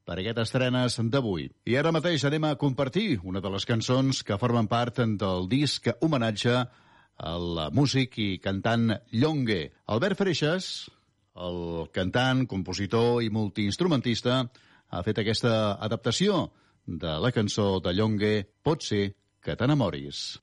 [0.09, 1.51] per aquestes estrenes d'avui.
[1.69, 5.93] I ara mateix anem a compartir una de les cançons que formen part del disc
[6.01, 6.57] homenatge
[7.21, 9.67] al músic i cantant Llongue.
[9.93, 10.89] Albert Freixas,
[11.37, 14.41] el cantant, compositor i multiinstrumentista,
[14.89, 16.47] ha fet aquesta adaptació
[16.87, 19.11] de la cançó de Llongue Pot ser
[19.43, 20.41] que t'enamoris.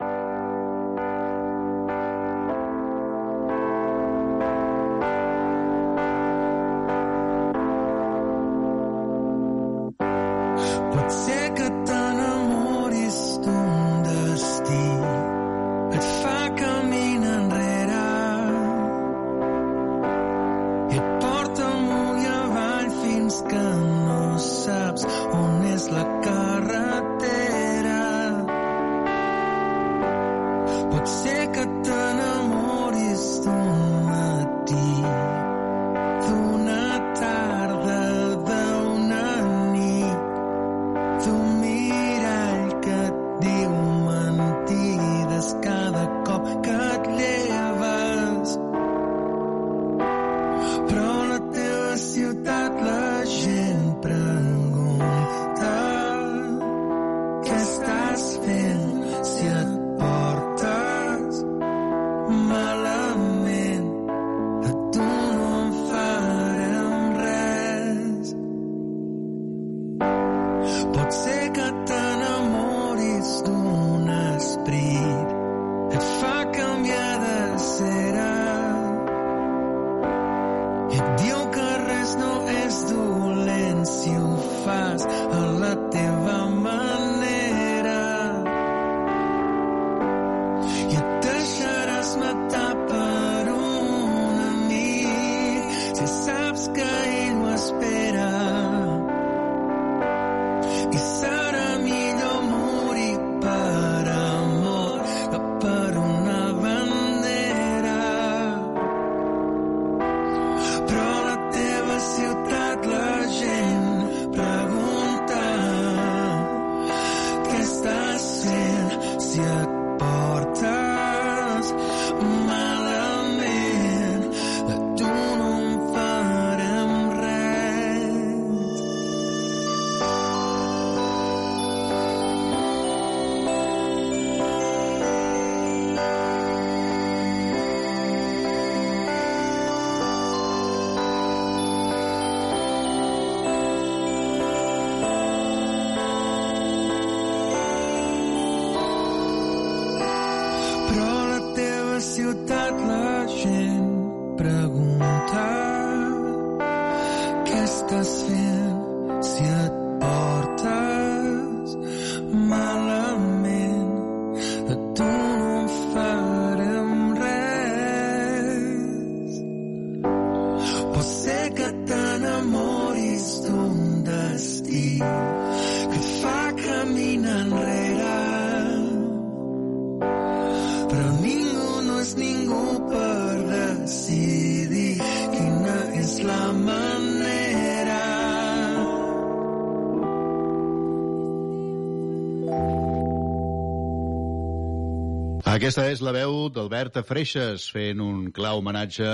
[195.68, 199.07] Aquesta és la veu d'Alberta Freixas fent un clar homenatge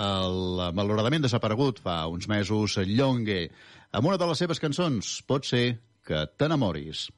[0.00, 0.38] al
[0.72, 3.42] malauradament desaparegut fa uns mesos a Llongue
[3.92, 7.10] amb una de les seves cançons, Pot ser que t'enamoris.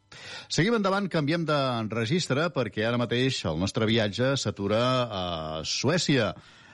[0.50, 1.60] Seguim endavant, canviem de
[1.94, 5.24] registre perquè ara mateix el nostre viatge s'atura a
[5.62, 6.32] Suècia.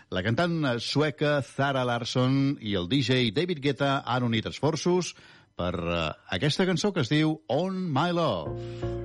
[0.09, 5.13] La cantant sueca Zara Larsson i el DJ David Guetta han unit esforços
[5.53, 8.96] per eh, aquesta cançó que es diu On My Love.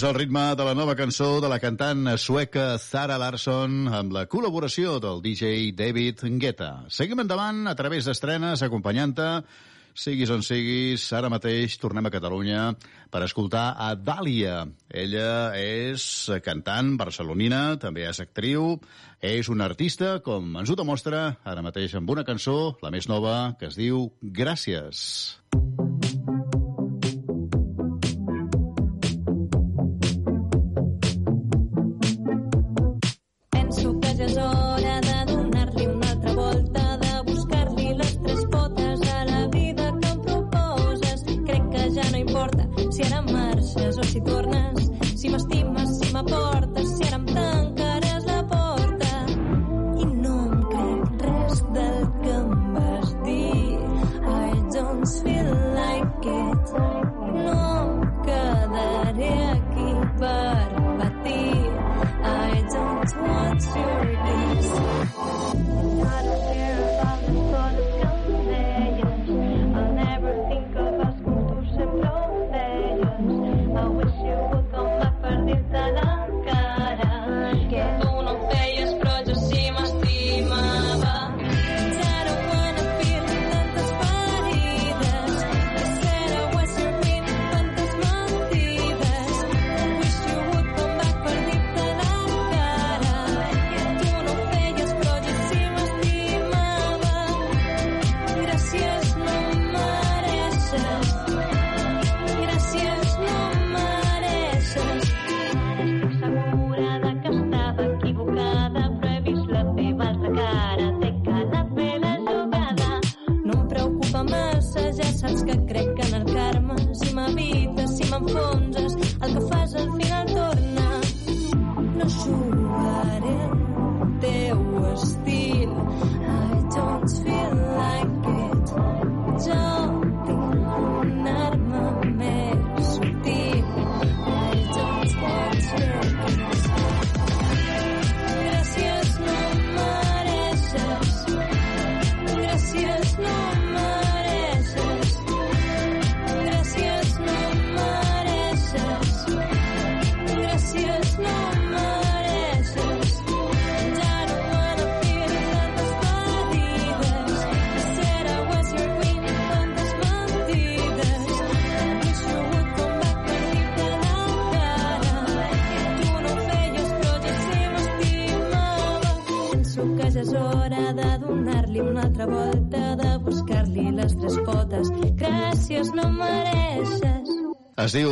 [0.00, 4.22] És el ritme de la nova cançó de la cantant sueca Sara Larsson amb la
[4.32, 6.70] col·laboració del DJ David Guetta.
[6.88, 9.26] Seguim endavant a través d'estrenes, acompanyant-te,
[9.92, 12.62] siguis on siguis, ara mateix tornem a Catalunya
[13.12, 14.62] per escoltar a Dàlia.
[14.88, 16.08] Ella és
[16.48, 18.78] cantant barcelonina, també és actriu,
[19.20, 23.50] és una artista, com ens ho demostra ara mateix amb una cançó, la més nova,
[23.60, 25.04] que es diu Gràcies.
[25.50, 25.59] Gràcies.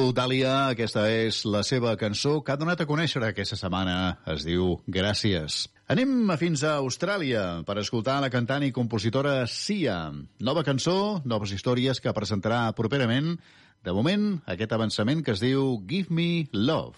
[0.08, 4.16] Diu Dàlia, aquesta és la seva cançó que ha donat a conèixer aquesta setmana.
[4.24, 5.66] Es diu Gràcies.
[5.88, 10.08] Anem fins a Austràlia per escoltar la cantant i compositora Sia.
[10.40, 13.36] Nova cançó, noves històries que presentarà properament.
[13.84, 16.96] De moment, aquest avançament que es diu Give Me Love.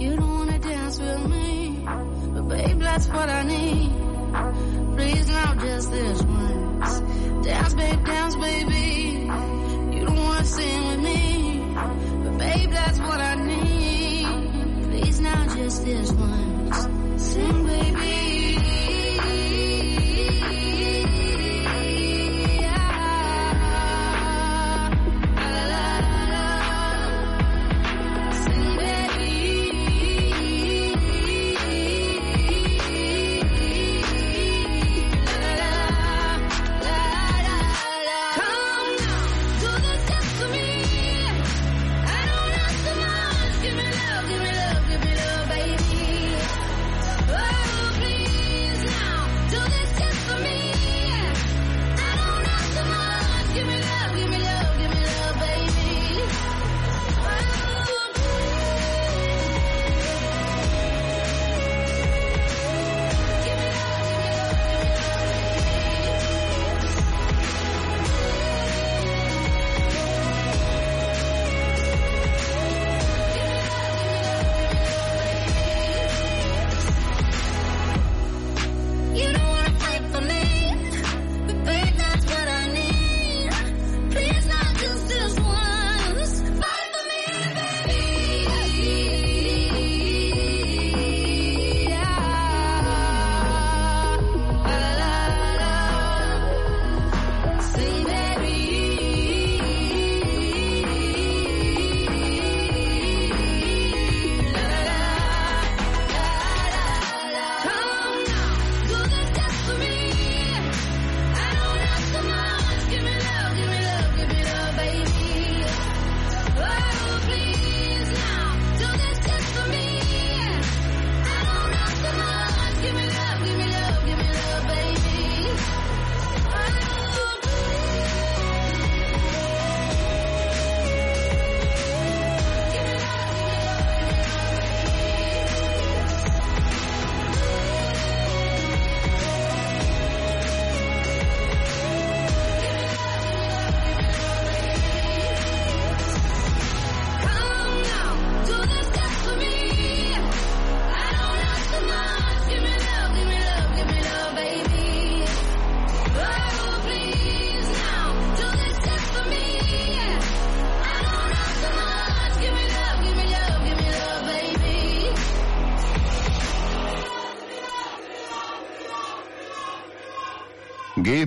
[0.00, 1.80] You don't wanna dance with me,
[2.34, 3.88] but babe, that's what I need.
[4.96, 7.00] Please now, just this once.
[7.46, 9.28] Dance, babe, dance, baby.
[9.96, 11.39] You don't wanna sing with me,
[12.52, 14.26] babe, that's what I need.
[14.90, 16.49] Please now, just this once.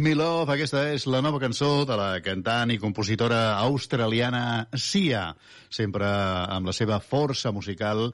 [0.04, 5.30] Me Love, aquesta és la nova cançó de la cantant i compositora australiana Sia,
[5.72, 6.10] sempre
[6.52, 8.10] amb la seva força musical,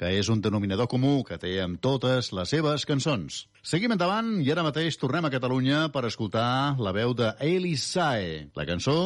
[0.00, 3.42] que és un denominador comú que té amb totes les seves cançons.
[3.60, 8.64] Seguim endavant i ara mateix tornem a Catalunya per escoltar la veu de Elisae, la
[8.64, 8.96] cançó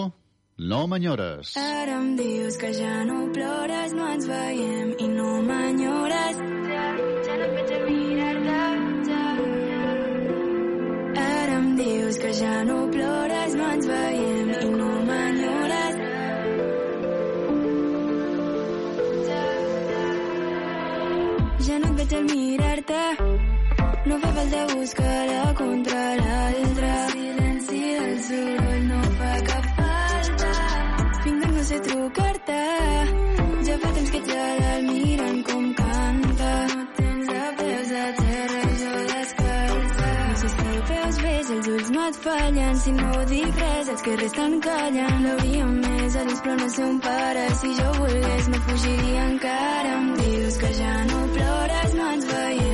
[0.58, 1.56] No m'enyores.
[1.58, 6.57] Ara em dius que ja no plores, no ens veiem i no m'enyores.
[11.78, 15.98] Dius que ja no plores, no ens veiem i no m'enyores.
[21.68, 23.02] Ja no et veig al mirar-te,
[24.10, 26.94] no fa falta buscar la contra l'altra.
[27.14, 30.54] Silenci del soroll no fa cap falta.
[31.24, 32.62] Fins que no sé trucar-te,
[33.70, 35.87] ja fa temps que ets a dalt mirant com canta.
[42.08, 42.76] Et fallen.
[42.82, 45.26] Si no dic res, els que resten callen.
[45.26, 47.44] L'hauríem més a però no sé on pare.
[47.60, 49.94] Si jo volgués, no fugiria encara.
[49.98, 52.67] Em dius que ja no plores, no ens veiem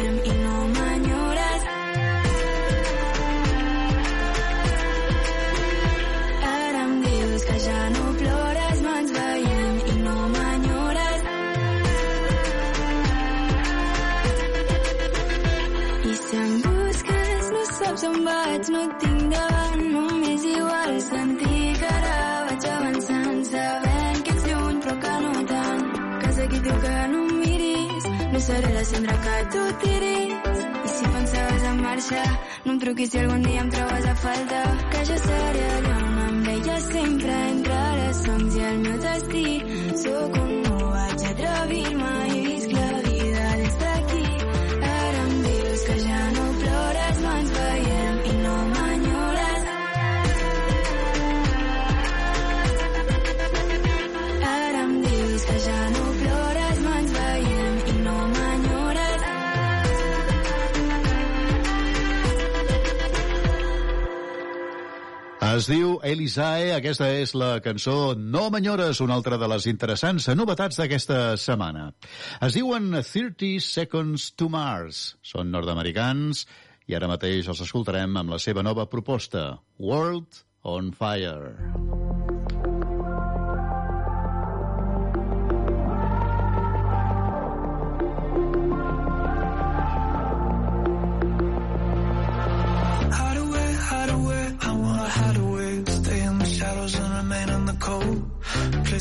[17.94, 22.16] saps on vaig, no et tinc davant, no m'és igual sentir que ara
[22.48, 25.84] vaig avançant, sabent que ets lluny però que no tant,
[26.36, 30.92] sé qui diu que no em miris, no seré la cendra que tu tiris, i
[30.96, 32.24] si pensaves en marxa.
[32.64, 34.62] No em truquis si algun dia em trobes a falta.
[34.90, 39.46] Que jo seré allà on amb ella sempre entre les songs i el meu destí.
[40.02, 40.33] Sóc
[65.54, 70.80] Es diu Elisae, aquesta és la cançó No m'enyores, una altra de les interessants novetats
[70.80, 71.92] d'aquesta setmana.
[72.42, 75.04] Es diuen 30 Seconds to Mars.
[75.22, 76.42] Són nord-americans
[76.90, 81.54] i ara mateix els escoltarem amb la seva nova proposta, World on Fire.
[81.54, 82.03] Hide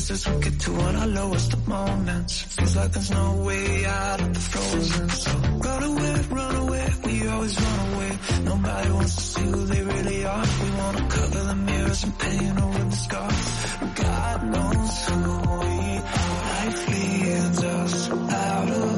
[0.06, 2.42] Places we get to on our lowest moments.
[2.42, 5.08] Feels like there's no way out of the frozen.
[5.08, 5.30] So
[5.64, 8.18] run away, run away, we always run away.
[8.44, 10.44] Nobody wants to see who they really are.
[10.62, 13.76] We wanna cover the mirrors and paint over the scars.
[13.94, 15.20] God knows who
[15.60, 16.20] we are.
[16.52, 18.93] Life leads us out of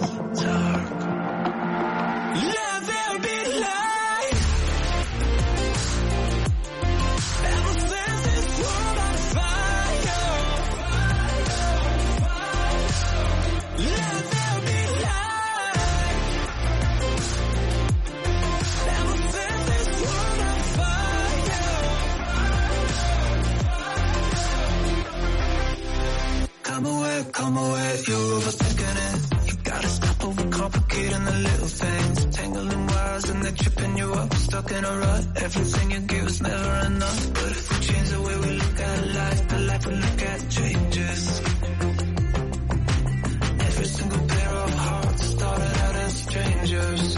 [26.86, 29.18] come away, come away, you're overthinking it.
[29.48, 32.36] You gotta stop overcomplicating the little things.
[32.36, 35.24] Tangling wires and they're tripping you up, stuck in a rut.
[35.36, 37.32] Everything you give is never enough.
[37.34, 40.50] But if we change the way we look at life, the life we look at
[40.56, 41.40] changes.
[43.68, 47.16] Every single pair of hearts started out as strangers.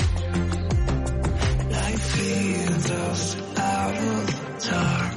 [1.77, 5.17] Life leads us out of the dark.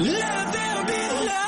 [0.00, 1.47] Let there be light.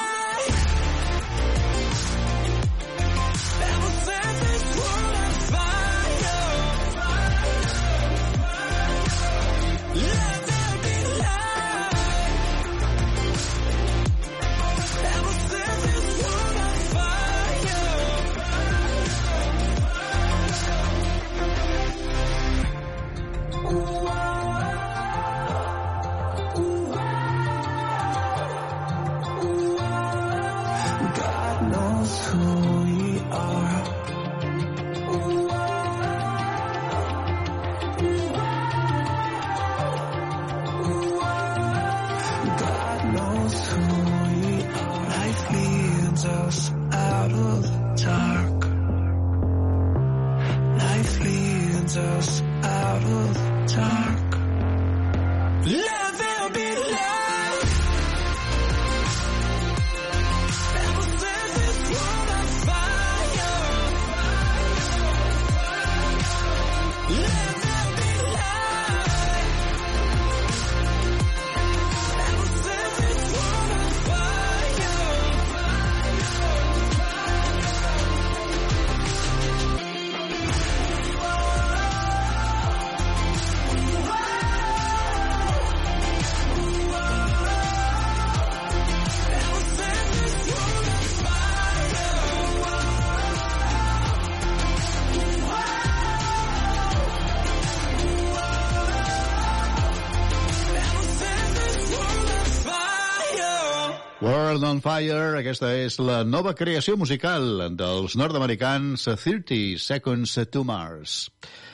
[104.70, 111.14] On Fire, aquesta és la nova creació musical dels nord-americans 30 Seconds to Mars.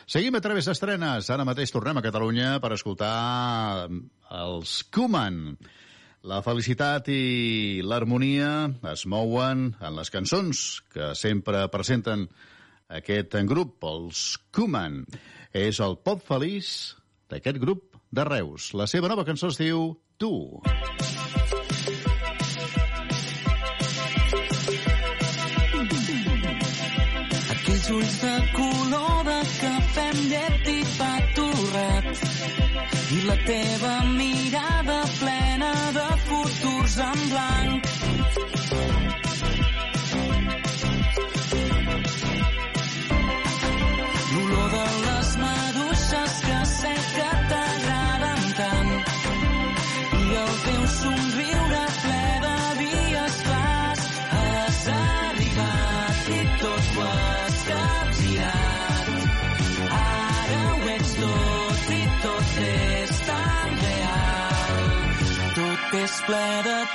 [0.08, 1.28] Seguim a través d'estrenes.
[1.28, 3.88] Ara mateix tornem a Catalunya per escoltar
[4.32, 5.58] els Kuman.
[6.26, 8.50] La felicitat i l'harmonia
[8.92, 10.64] es mouen en les cançons
[10.94, 12.26] que sempre presenten
[12.88, 15.02] aquest grup, els Kuman.
[15.52, 16.96] És el pop feliç
[17.28, 18.72] d'aquest grup de Reus.
[18.72, 20.32] La seva nova cançó es diu Tu.
[20.64, 21.55] Aquells
[33.44, 34.15] te van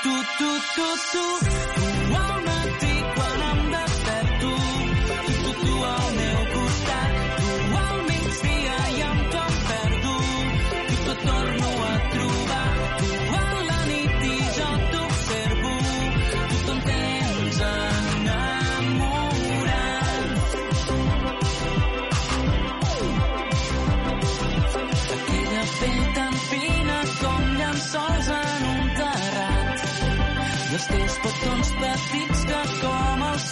[0.04, 1.81] tú, tú, tú, tú.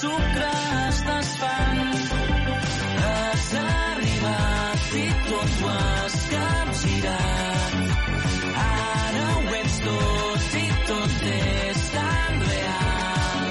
[0.01, 0.51] Sucre
[0.87, 1.77] es desfan.
[3.03, 7.73] Has arribat i tot ho has capgirat.
[8.65, 13.47] Ara ho ets tot i tot és tan real.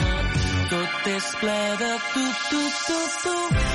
[0.75, 3.68] Tot és ple de tu, tu, tu, tu.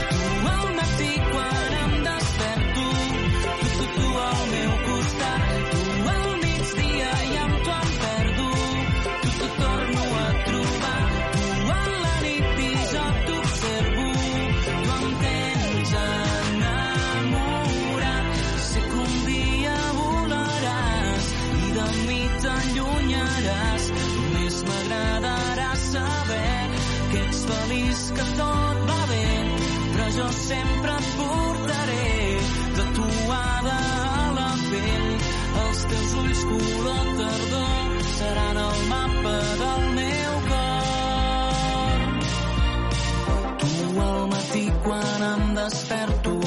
[45.74, 46.40] Desperto,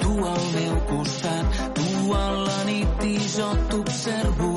[0.00, 1.46] tu al meu costat,
[1.78, 4.55] tu a la nit i jo t'observo,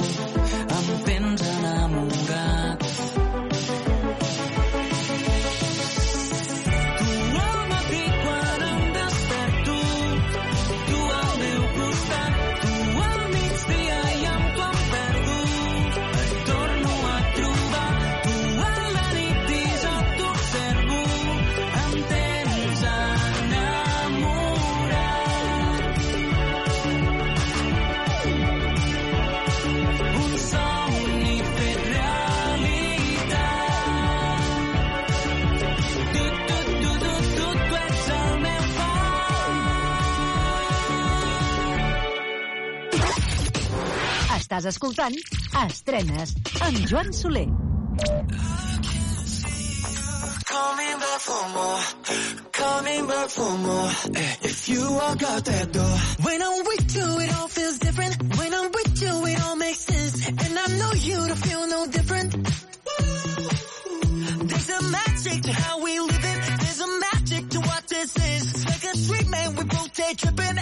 [44.59, 45.15] Estàs escoltant
[45.63, 46.33] Estrenes
[46.65, 47.45] amb Joan Soler.
[50.49, 51.79] Coming back for more,
[52.51, 53.89] coming back for more.
[54.15, 55.95] Eh, If you walk out that door,
[56.25, 58.15] When I'm with you, it all feels different.
[58.37, 60.27] When I'm with you, it all makes sense.
[60.27, 62.31] And I know you to feel no different.
[64.49, 66.39] There's a magic to how we live it.
[66.63, 68.43] There's a magic to what this is.
[68.53, 70.57] It's like a street man, we both day tripping.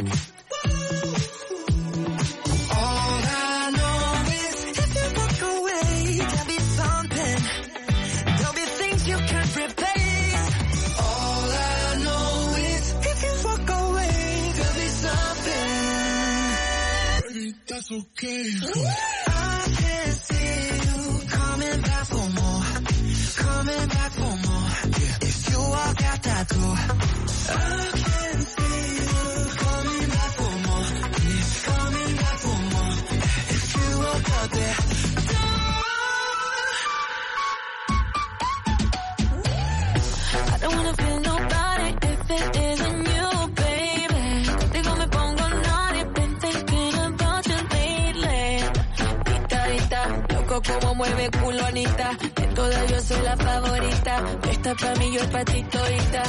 [50.98, 52.10] Mueve culo Anita.
[52.36, 54.14] De todas yo soy la favorita.
[54.52, 56.24] Esta pa' mí, yo pa' ti todita.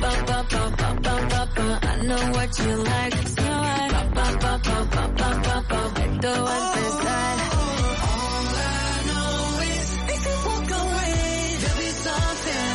[0.00, 1.66] Pa, pa, pa, pa, pa, pa, pa.
[1.82, 5.80] I know what you like, so I pa, pa, pa, pa, pa, pa, pa.
[6.04, 7.36] Esto va a empezar.
[8.54, 11.16] I know is if you walk away,
[11.60, 12.70] there'll be something.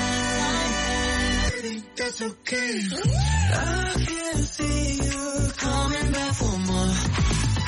[1.97, 2.71] That's okay.
[3.49, 3.61] I
[4.07, 5.21] can see you
[5.65, 6.93] coming back for more,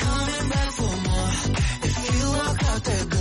[0.04, 1.32] coming back for more.
[1.88, 3.19] If you walk out that door,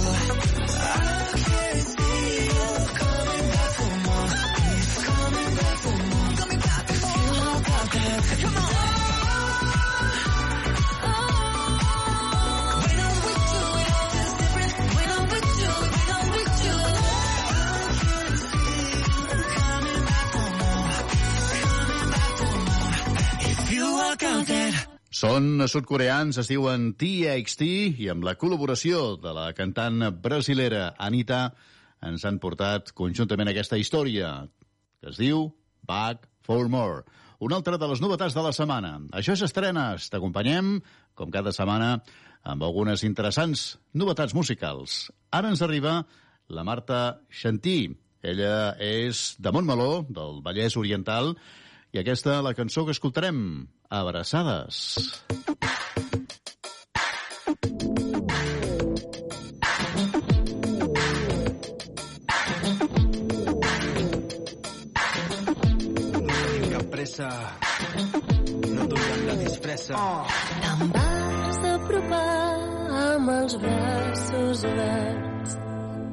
[25.19, 27.67] Són sudcoreans, es diuen TXT,
[28.05, 31.41] i amb la col·laboració de la cantant brasilera Anita
[32.07, 34.31] ens han portat conjuntament aquesta història,
[35.03, 35.49] que es diu
[35.89, 37.03] Back for More.
[37.39, 38.97] Una altra de les novetats de la setmana.
[39.15, 40.09] Això és Estrenes.
[40.11, 40.73] T'acompanyem,
[41.15, 42.01] com cada setmana,
[42.43, 45.05] amb algunes interessants novetats musicals.
[45.31, 46.01] Ara ens arriba
[46.51, 47.95] la Marta Xantí.
[48.27, 51.37] Ella és de Montmeló, del Vallès Oriental,
[51.95, 54.83] i aquesta, la cançó que escoltarem, Abraçades.
[57.69, 58.78] tenim
[67.09, 67.29] pressa.
[68.75, 69.97] No duiem la disfressa.
[70.63, 72.57] Te'n vas apropar
[73.03, 75.57] amb els braços oberts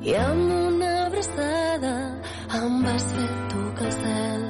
[0.06, 1.94] i amb una abraçada
[2.60, 4.46] em vas fer tocar el cel.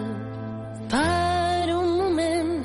[0.93, 2.55] Per un moment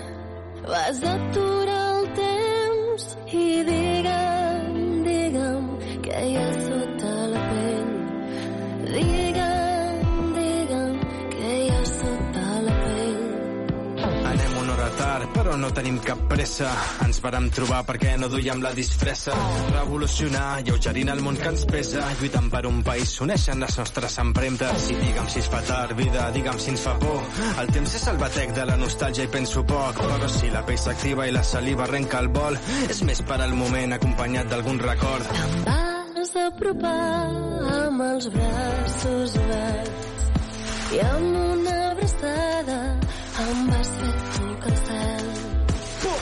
[0.69, 5.71] vas aturar el temps i digue'm, digue'm
[6.05, 6.51] que hi ha
[15.61, 16.71] no tenim cap pressa.
[17.05, 19.35] Ens vàrem trobar perquè no duiem la disfressa.
[19.75, 22.07] Revolucionar, lleugerint el món que ens pesa.
[22.21, 24.89] Lluitant per un país, s'uneixen les nostres empremtes.
[24.91, 27.21] I digue'm si es fa tard, vida, digue'm si ens fa por.
[27.61, 30.01] El temps és el batec de la nostàlgia i penso poc.
[30.01, 32.59] Però si la pell s'activa i la saliva arrenca el vol,
[32.89, 35.89] és més per al moment acompanyat d'algun record.
[36.31, 37.31] vas apropar
[37.77, 40.11] amb els braços oberts
[40.95, 42.81] i amb una abraçada
[43.47, 44.30] em vas fer.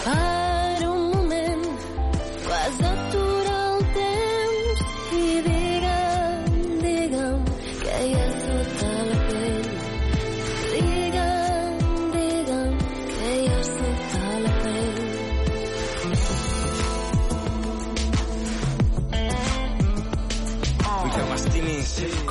[0.09, 0.48] Bye.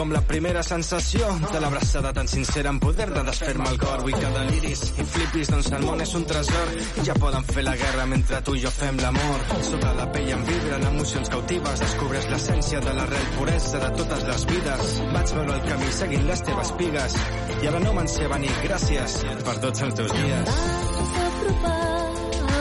[0.07, 4.03] Com la primera sensació de l'abraçada tan sincera en poder de desfer-me el cor.
[4.05, 7.65] Vull que deliris i flipis, doncs el món és un tresor i ja poden fer
[7.67, 9.43] la guerra mentre tu i jo fem l'amor.
[9.67, 14.45] Sota la pell em vibren emocions cautives, descobres l'essència de l'arrel puresa de totes les
[14.53, 14.93] vides.
[15.17, 17.19] Vaig veure el camí seguint les teves pigues
[17.57, 18.53] i ara no me'n sé venir.
[18.63, 19.19] Gràcies
[19.49, 20.55] per tots els teus dies.
[21.01, 21.83] vas apropar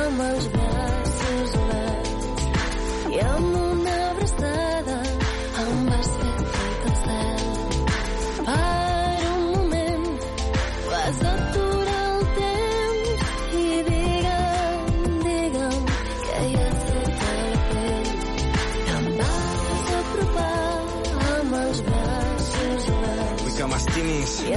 [0.02, 1.50] amb els braços
[3.14, 5.00] i amb una abraçada
[5.66, 6.05] em vas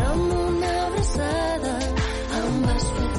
[0.07, 1.73] amb una abraçada
[2.39, 3.09] em vas fer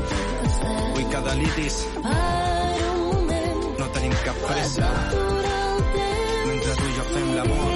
[0.58, 0.86] cel.
[0.94, 1.76] vull que deliris,
[2.06, 4.92] Per un moment no tenim cap pressa.
[6.46, 7.69] Mentre tu i jo fem l'amor.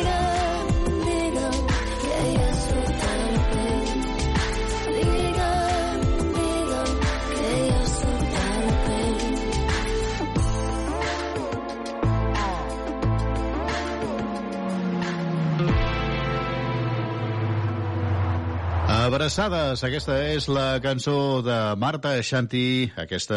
[19.14, 23.36] Abraçades, aquesta és la cançó de Marta Xanti, aquesta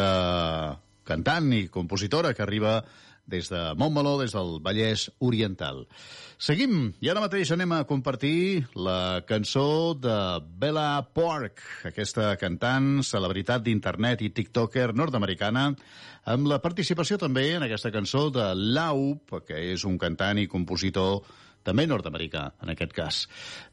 [1.05, 2.79] cantant i compositora que arriba
[3.29, 5.83] des de Montmeló, des del Vallès Oriental.
[6.41, 10.17] Seguim, i ara mateix anem a compartir la cançó de
[10.57, 15.69] Bella Pork, aquesta cantant, celebritat d'internet i tiktoker nord-americana,
[16.25, 21.21] amb la participació també en aquesta cançó de Laup, que és un cantant i compositor
[21.67, 23.23] també nord-americà, en aquest cas.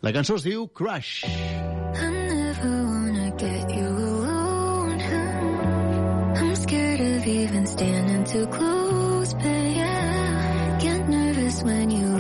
[0.02, 1.24] La cançó es diu Crush.
[1.24, 5.00] I never wanna get you alone.
[6.34, 12.13] I'm scared of even standing too close, but yeah, get nervous when you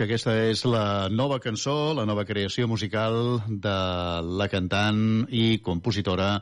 [0.00, 3.74] Aquesta és la nova cançó, la nova creació musical de
[4.40, 6.38] la cantant i compositora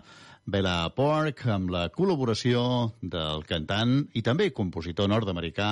[0.47, 2.63] Bella Pork, amb la col·laboració
[3.03, 5.71] del cantant i també compositor nord-americà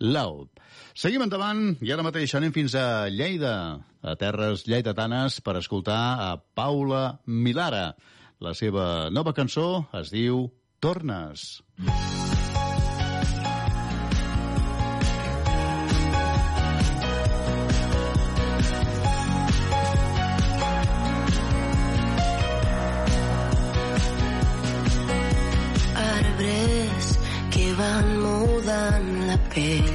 [0.00, 0.48] Loud.
[0.94, 3.54] Seguim endavant i ara mateix anem fins a Lleida,
[4.00, 7.92] a terres lleidatanes, per escoltar a Paula Milara.
[8.40, 10.48] La seva nova cançó es diu
[10.80, 11.60] Tornes.
[11.78, 12.21] arbres
[27.78, 29.92] van mudant la pell.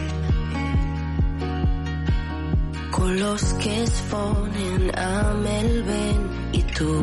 [2.95, 6.25] Colors que es fonen amb el vent
[6.59, 6.95] i tu.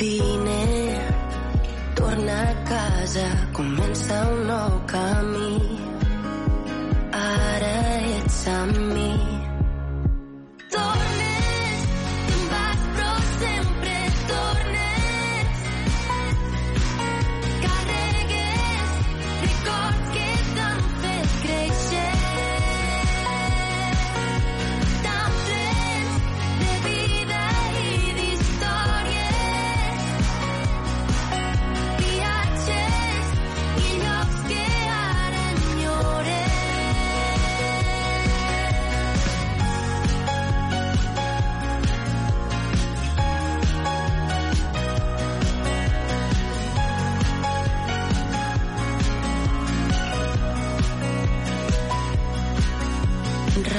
[0.00, 0.62] Vine
[2.00, 3.26] torna a casa
[3.60, 5.54] comença un nou camí.
[7.22, 7.74] Ara
[8.16, 8.87] ets amb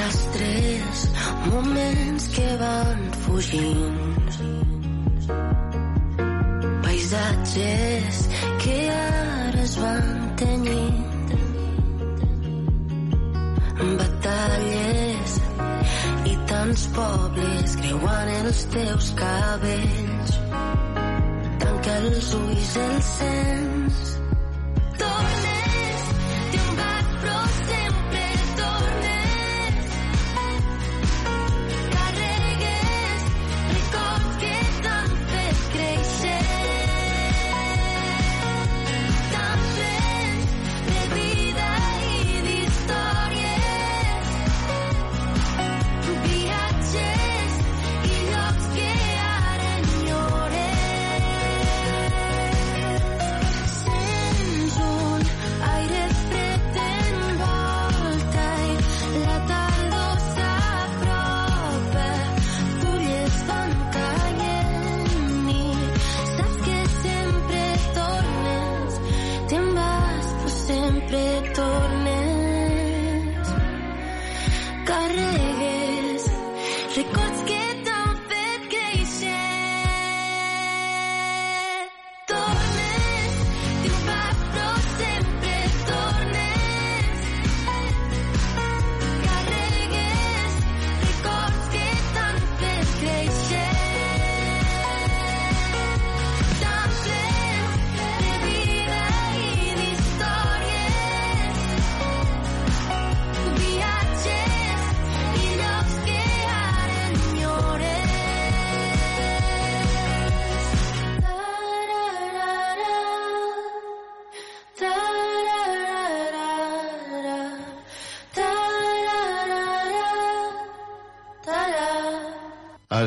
[0.10, 1.10] rastres,
[1.46, 4.30] moments que van fugint.
[6.84, 8.30] Paisatges
[8.64, 10.10] que ara es van
[10.42, 11.06] tenyint.
[14.02, 15.38] Batalles
[16.26, 20.40] i tants pobles creuant els teus cabells.
[21.60, 24.09] Tanca els ulls, el sents.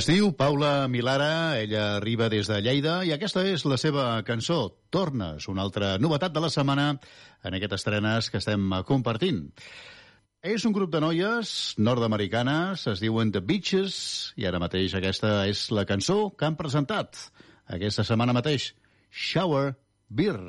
[0.03, 4.57] Es diu Paula Milara, ella arriba des de Lleida i aquesta és la seva cançó,
[4.91, 6.87] Tornes, una altra novetat de la setmana
[7.47, 9.45] en aquestes estrenes que estem compartint.
[10.43, 13.95] És un grup de noies nord-americanes, es diuen The Beaches,
[14.35, 17.29] i ara mateix aquesta és la cançó que han presentat
[17.71, 18.73] aquesta setmana mateix,
[19.07, 19.77] Shower
[20.11, 20.41] Beer.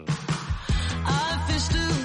[1.53, 2.02] I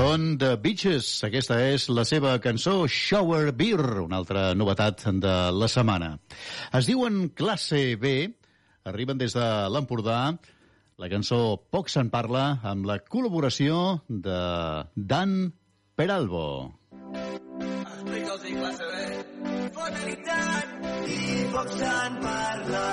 [0.00, 1.06] Són The Beaches.
[1.26, 6.08] Aquesta és la seva cançó Shower Beer, una altra novetat de la setmana.
[6.78, 8.12] Es diuen Classe B,
[8.88, 10.22] arriben des de l'Empordà.
[10.96, 11.42] La cançó
[11.76, 14.40] Poc se'n parla amb la col·laboració de
[14.96, 15.36] Dan
[16.00, 16.48] Peralbo.
[17.60, 18.99] Explica'ls classe B.
[19.80, 22.86] Fatalitat i poc se'n parla.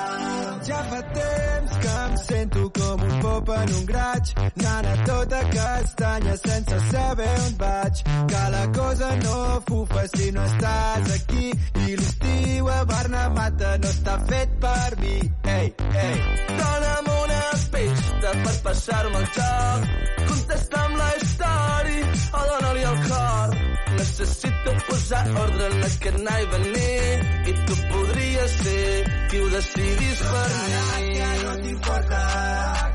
[0.68, 5.42] Ja fa temps que em sento com un pop en un graig, anant a tota
[5.56, 8.02] castanya sense saber on vaig.
[8.32, 9.38] Que la cosa no
[9.68, 11.46] fufa si no estàs aquí
[11.86, 15.18] i l'estiu a Barna Mata no està fet per mi.
[15.58, 15.68] Ei,
[16.06, 16.18] ei.
[16.62, 17.44] Dona'm una
[17.76, 19.92] pista per passar-me el joc.
[20.32, 23.58] Contesta'm la història o dona-li el cor.
[23.98, 27.14] Necessito posar ordre en aquest anar i venir
[27.50, 28.88] i tu podries ser
[29.32, 31.14] qui ho decidis per mi.
[31.18, 32.22] Que no t'importa,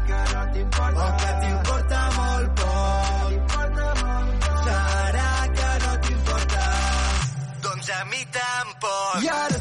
[0.08, 3.30] que no t'importa, o que t'importa molt poc.
[4.66, 6.64] Serà que no t'importa.
[7.66, 9.26] Doncs a mi tampoc.
[9.26, 9.51] I ara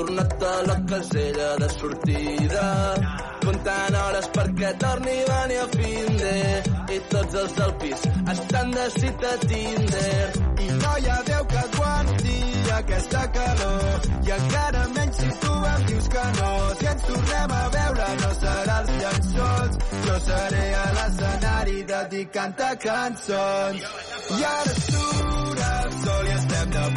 [0.00, 2.66] tornat a la casella de sortida.
[3.44, 6.36] Comptant hores perquè torni a venir a fin de
[6.94, 10.26] i tots els del pis estan de cita a Tinder.
[10.64, 12.38] I no hi ha Déu que aguanti
[12.78, 14.08] aquesta calor.
[14.28, 16.50] I encara menys si tu em dius que no.
[16.80, 19.80] Si ens tornem a veure no serà els llençols.
[20.06, 23.88] Jo seré a l'escenari dedicant-te cançons.
[24.38, 26.88] I ara surt el sol i estem de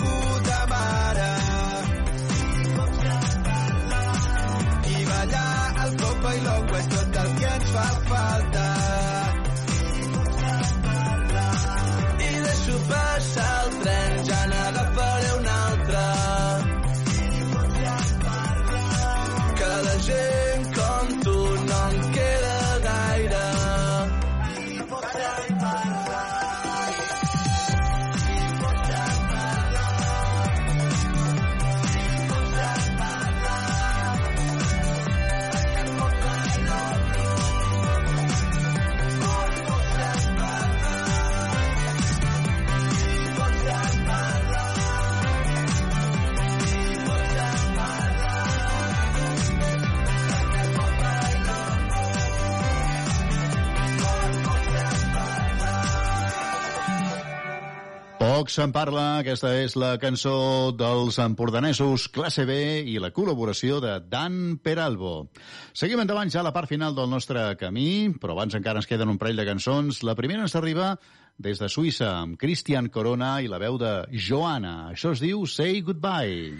[58.44, 62.58] Poc se'n parla, aquesta és la cançó dels empordanesos Classe B
[62.92, 65.30] i la col·laboració de Dan Peralbo.
[65.72, 69.14] Seguim endavant ja a la part final del nostre camí, però abans encara ens queden
[69.16, 70.04] un parell de cançons.
[70.04, 70.98] La primera ens arriba
[71.40, 74.92] des de Suïssa amb Christian Corona i la veu de Joana.
[74.92, 76.52] Això es diu Say Goodbye.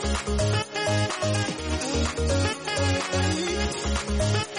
[0.00, 0.38] Thank
[4.52, 4.57] you.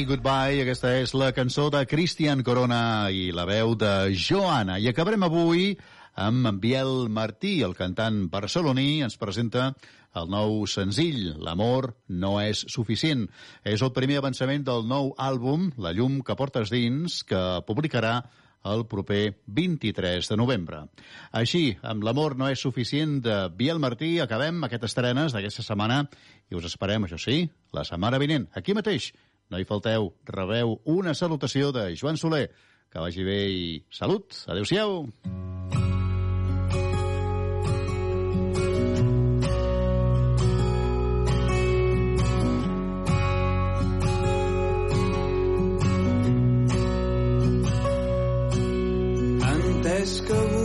[0.00, 4.78] Say Goodbye, aquesta és la cançó de Christian Corona i la veu de Joana.
[4.80, 5.74] I acabarem avui
[6.16, 9.74] amb en Biel Martí, el cantant barceloní, ens presenta
[10.16, 13.26] el nou senzill, L'amor no és suficient.
[13.60, 18.22] És el primer avançament del nou àlbum, La llum que portes dins, que publicarà
[18.64, 20.86] el proper 23 de novembre.
[21.32, 26.06] Així, amb L'amor no és suficient de Biel Martí, acabem aquestes estrenes d'aquesta setmana
[26.48, 27.42] i us esperem, això sí,
[27.76, 29.12] la setmana vinent, aquí mateix.
[29.50, 32.46] No hi falteu, rebeu una salutació de Joan Soler.
[32.90, 34.44] Que vagi bé i salut.
[34.50, 35.06] Adéu-siau.
[49.80, 50.59] entès que avui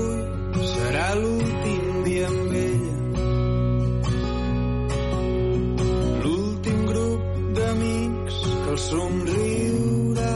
[8.96, 10.36] somriurà.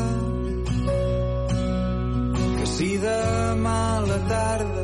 [2.58, 4.84] Que si demà a la tarda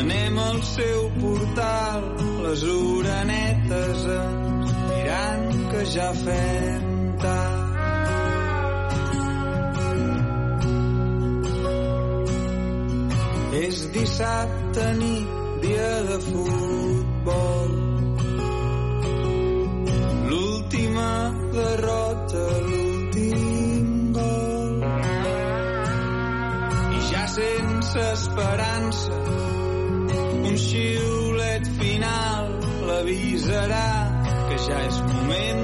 [0.00, 2.00] anem al seu portal,
[2.44, 5.40] les orenetes ens diran
[5.72, 6.88] que ja fem
[7.24, 7.60] tard.
[13.62, 15.32] És dissabte nit,
[15.64, 17.70] dia de futbol.
[20.28, 21.10] L'última
[21.52, 22.11] derrota,
[33.52, 34.08] l'avisarà
[34.48, 35.61] que ja és moment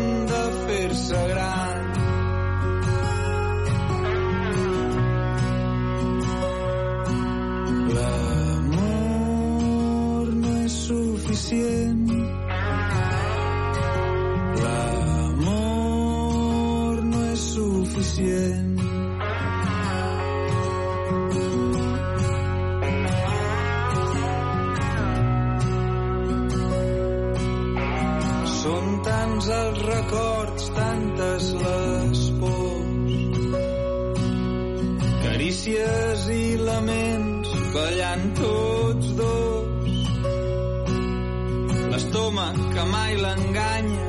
[42.75, 44.07] que mai l'enganya,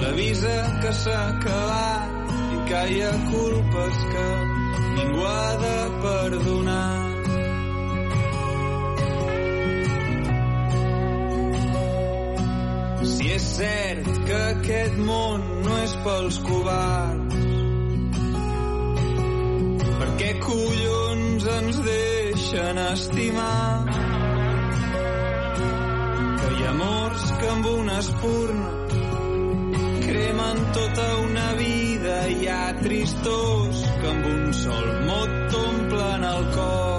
[0.00, 4.26] l'avisa que s'ha acabat i que hi ha culpes que
[4.96, 6.96] ningú ha de perdonar.
[13.12, 17.40] Si és cert que aquest món no és pels covards,
[19.98, 24.07] per què collons ens deixen estimar?
[27.40, 28.70] Que amb una espurna
[30.06, 36.97] cremen tota una vida hi ha tristors que amb un sol mot t'omplen el cor.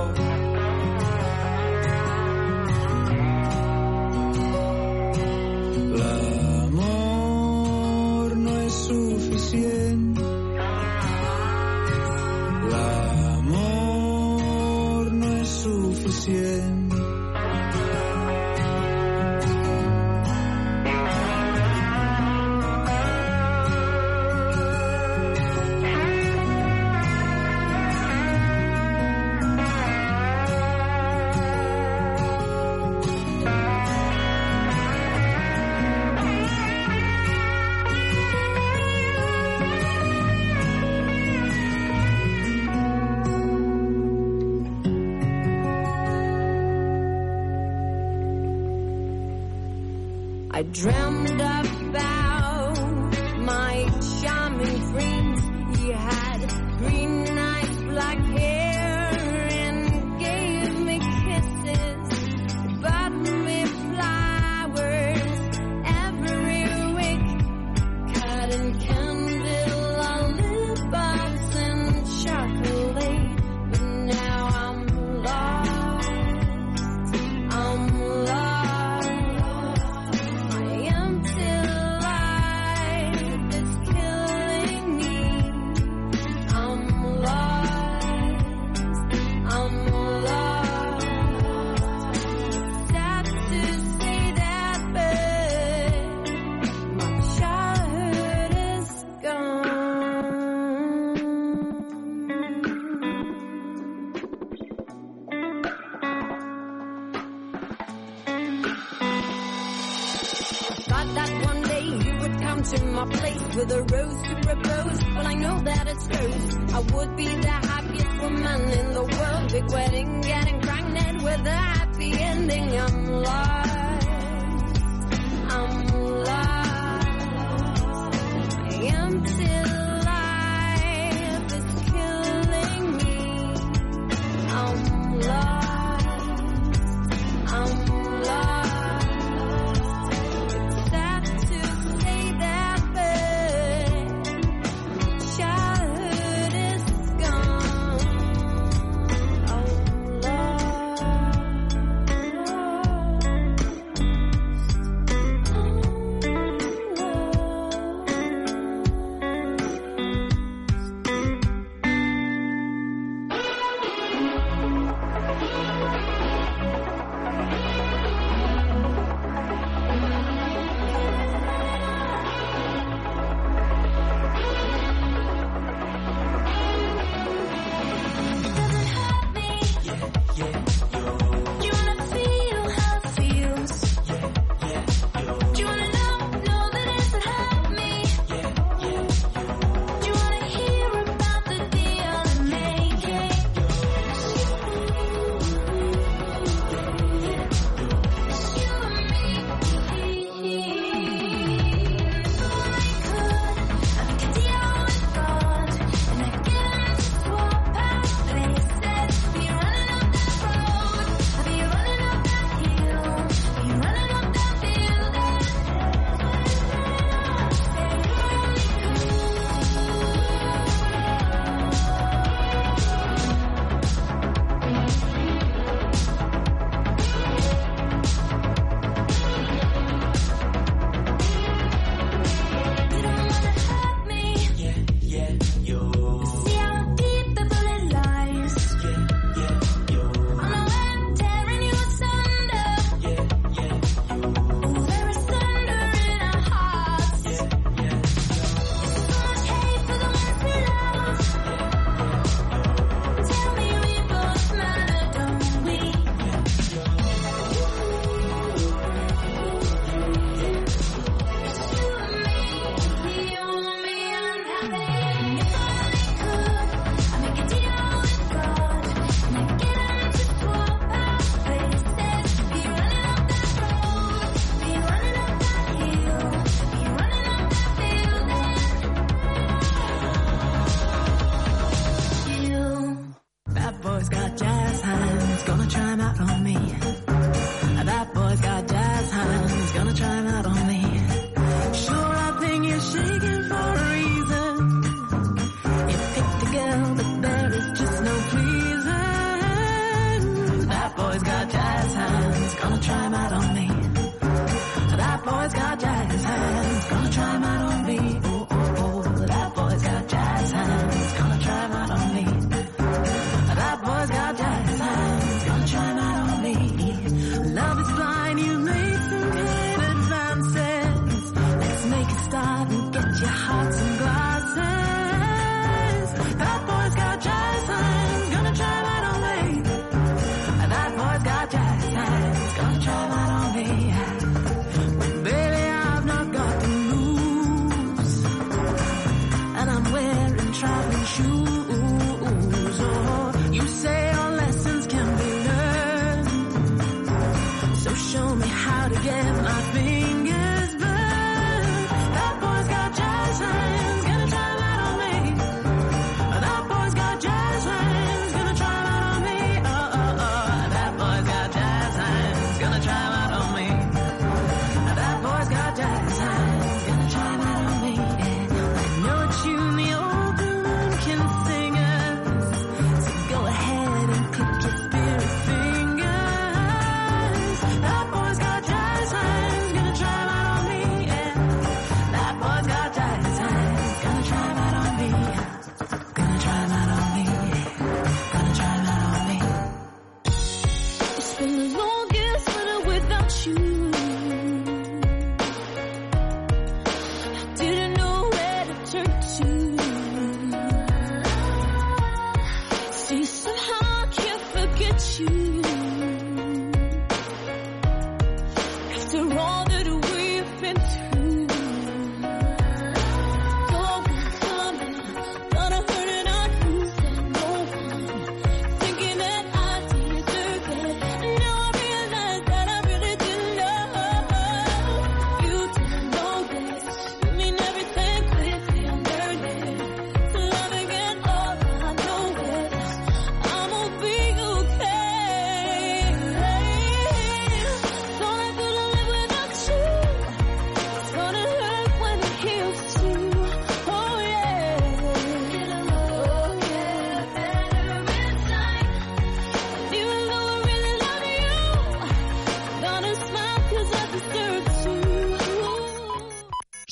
[50.72, 51.19] drown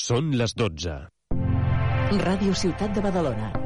[0.07, 0.93] Són les 12.
[2.23, 3.56] Ràdio Ciutat de Badalona.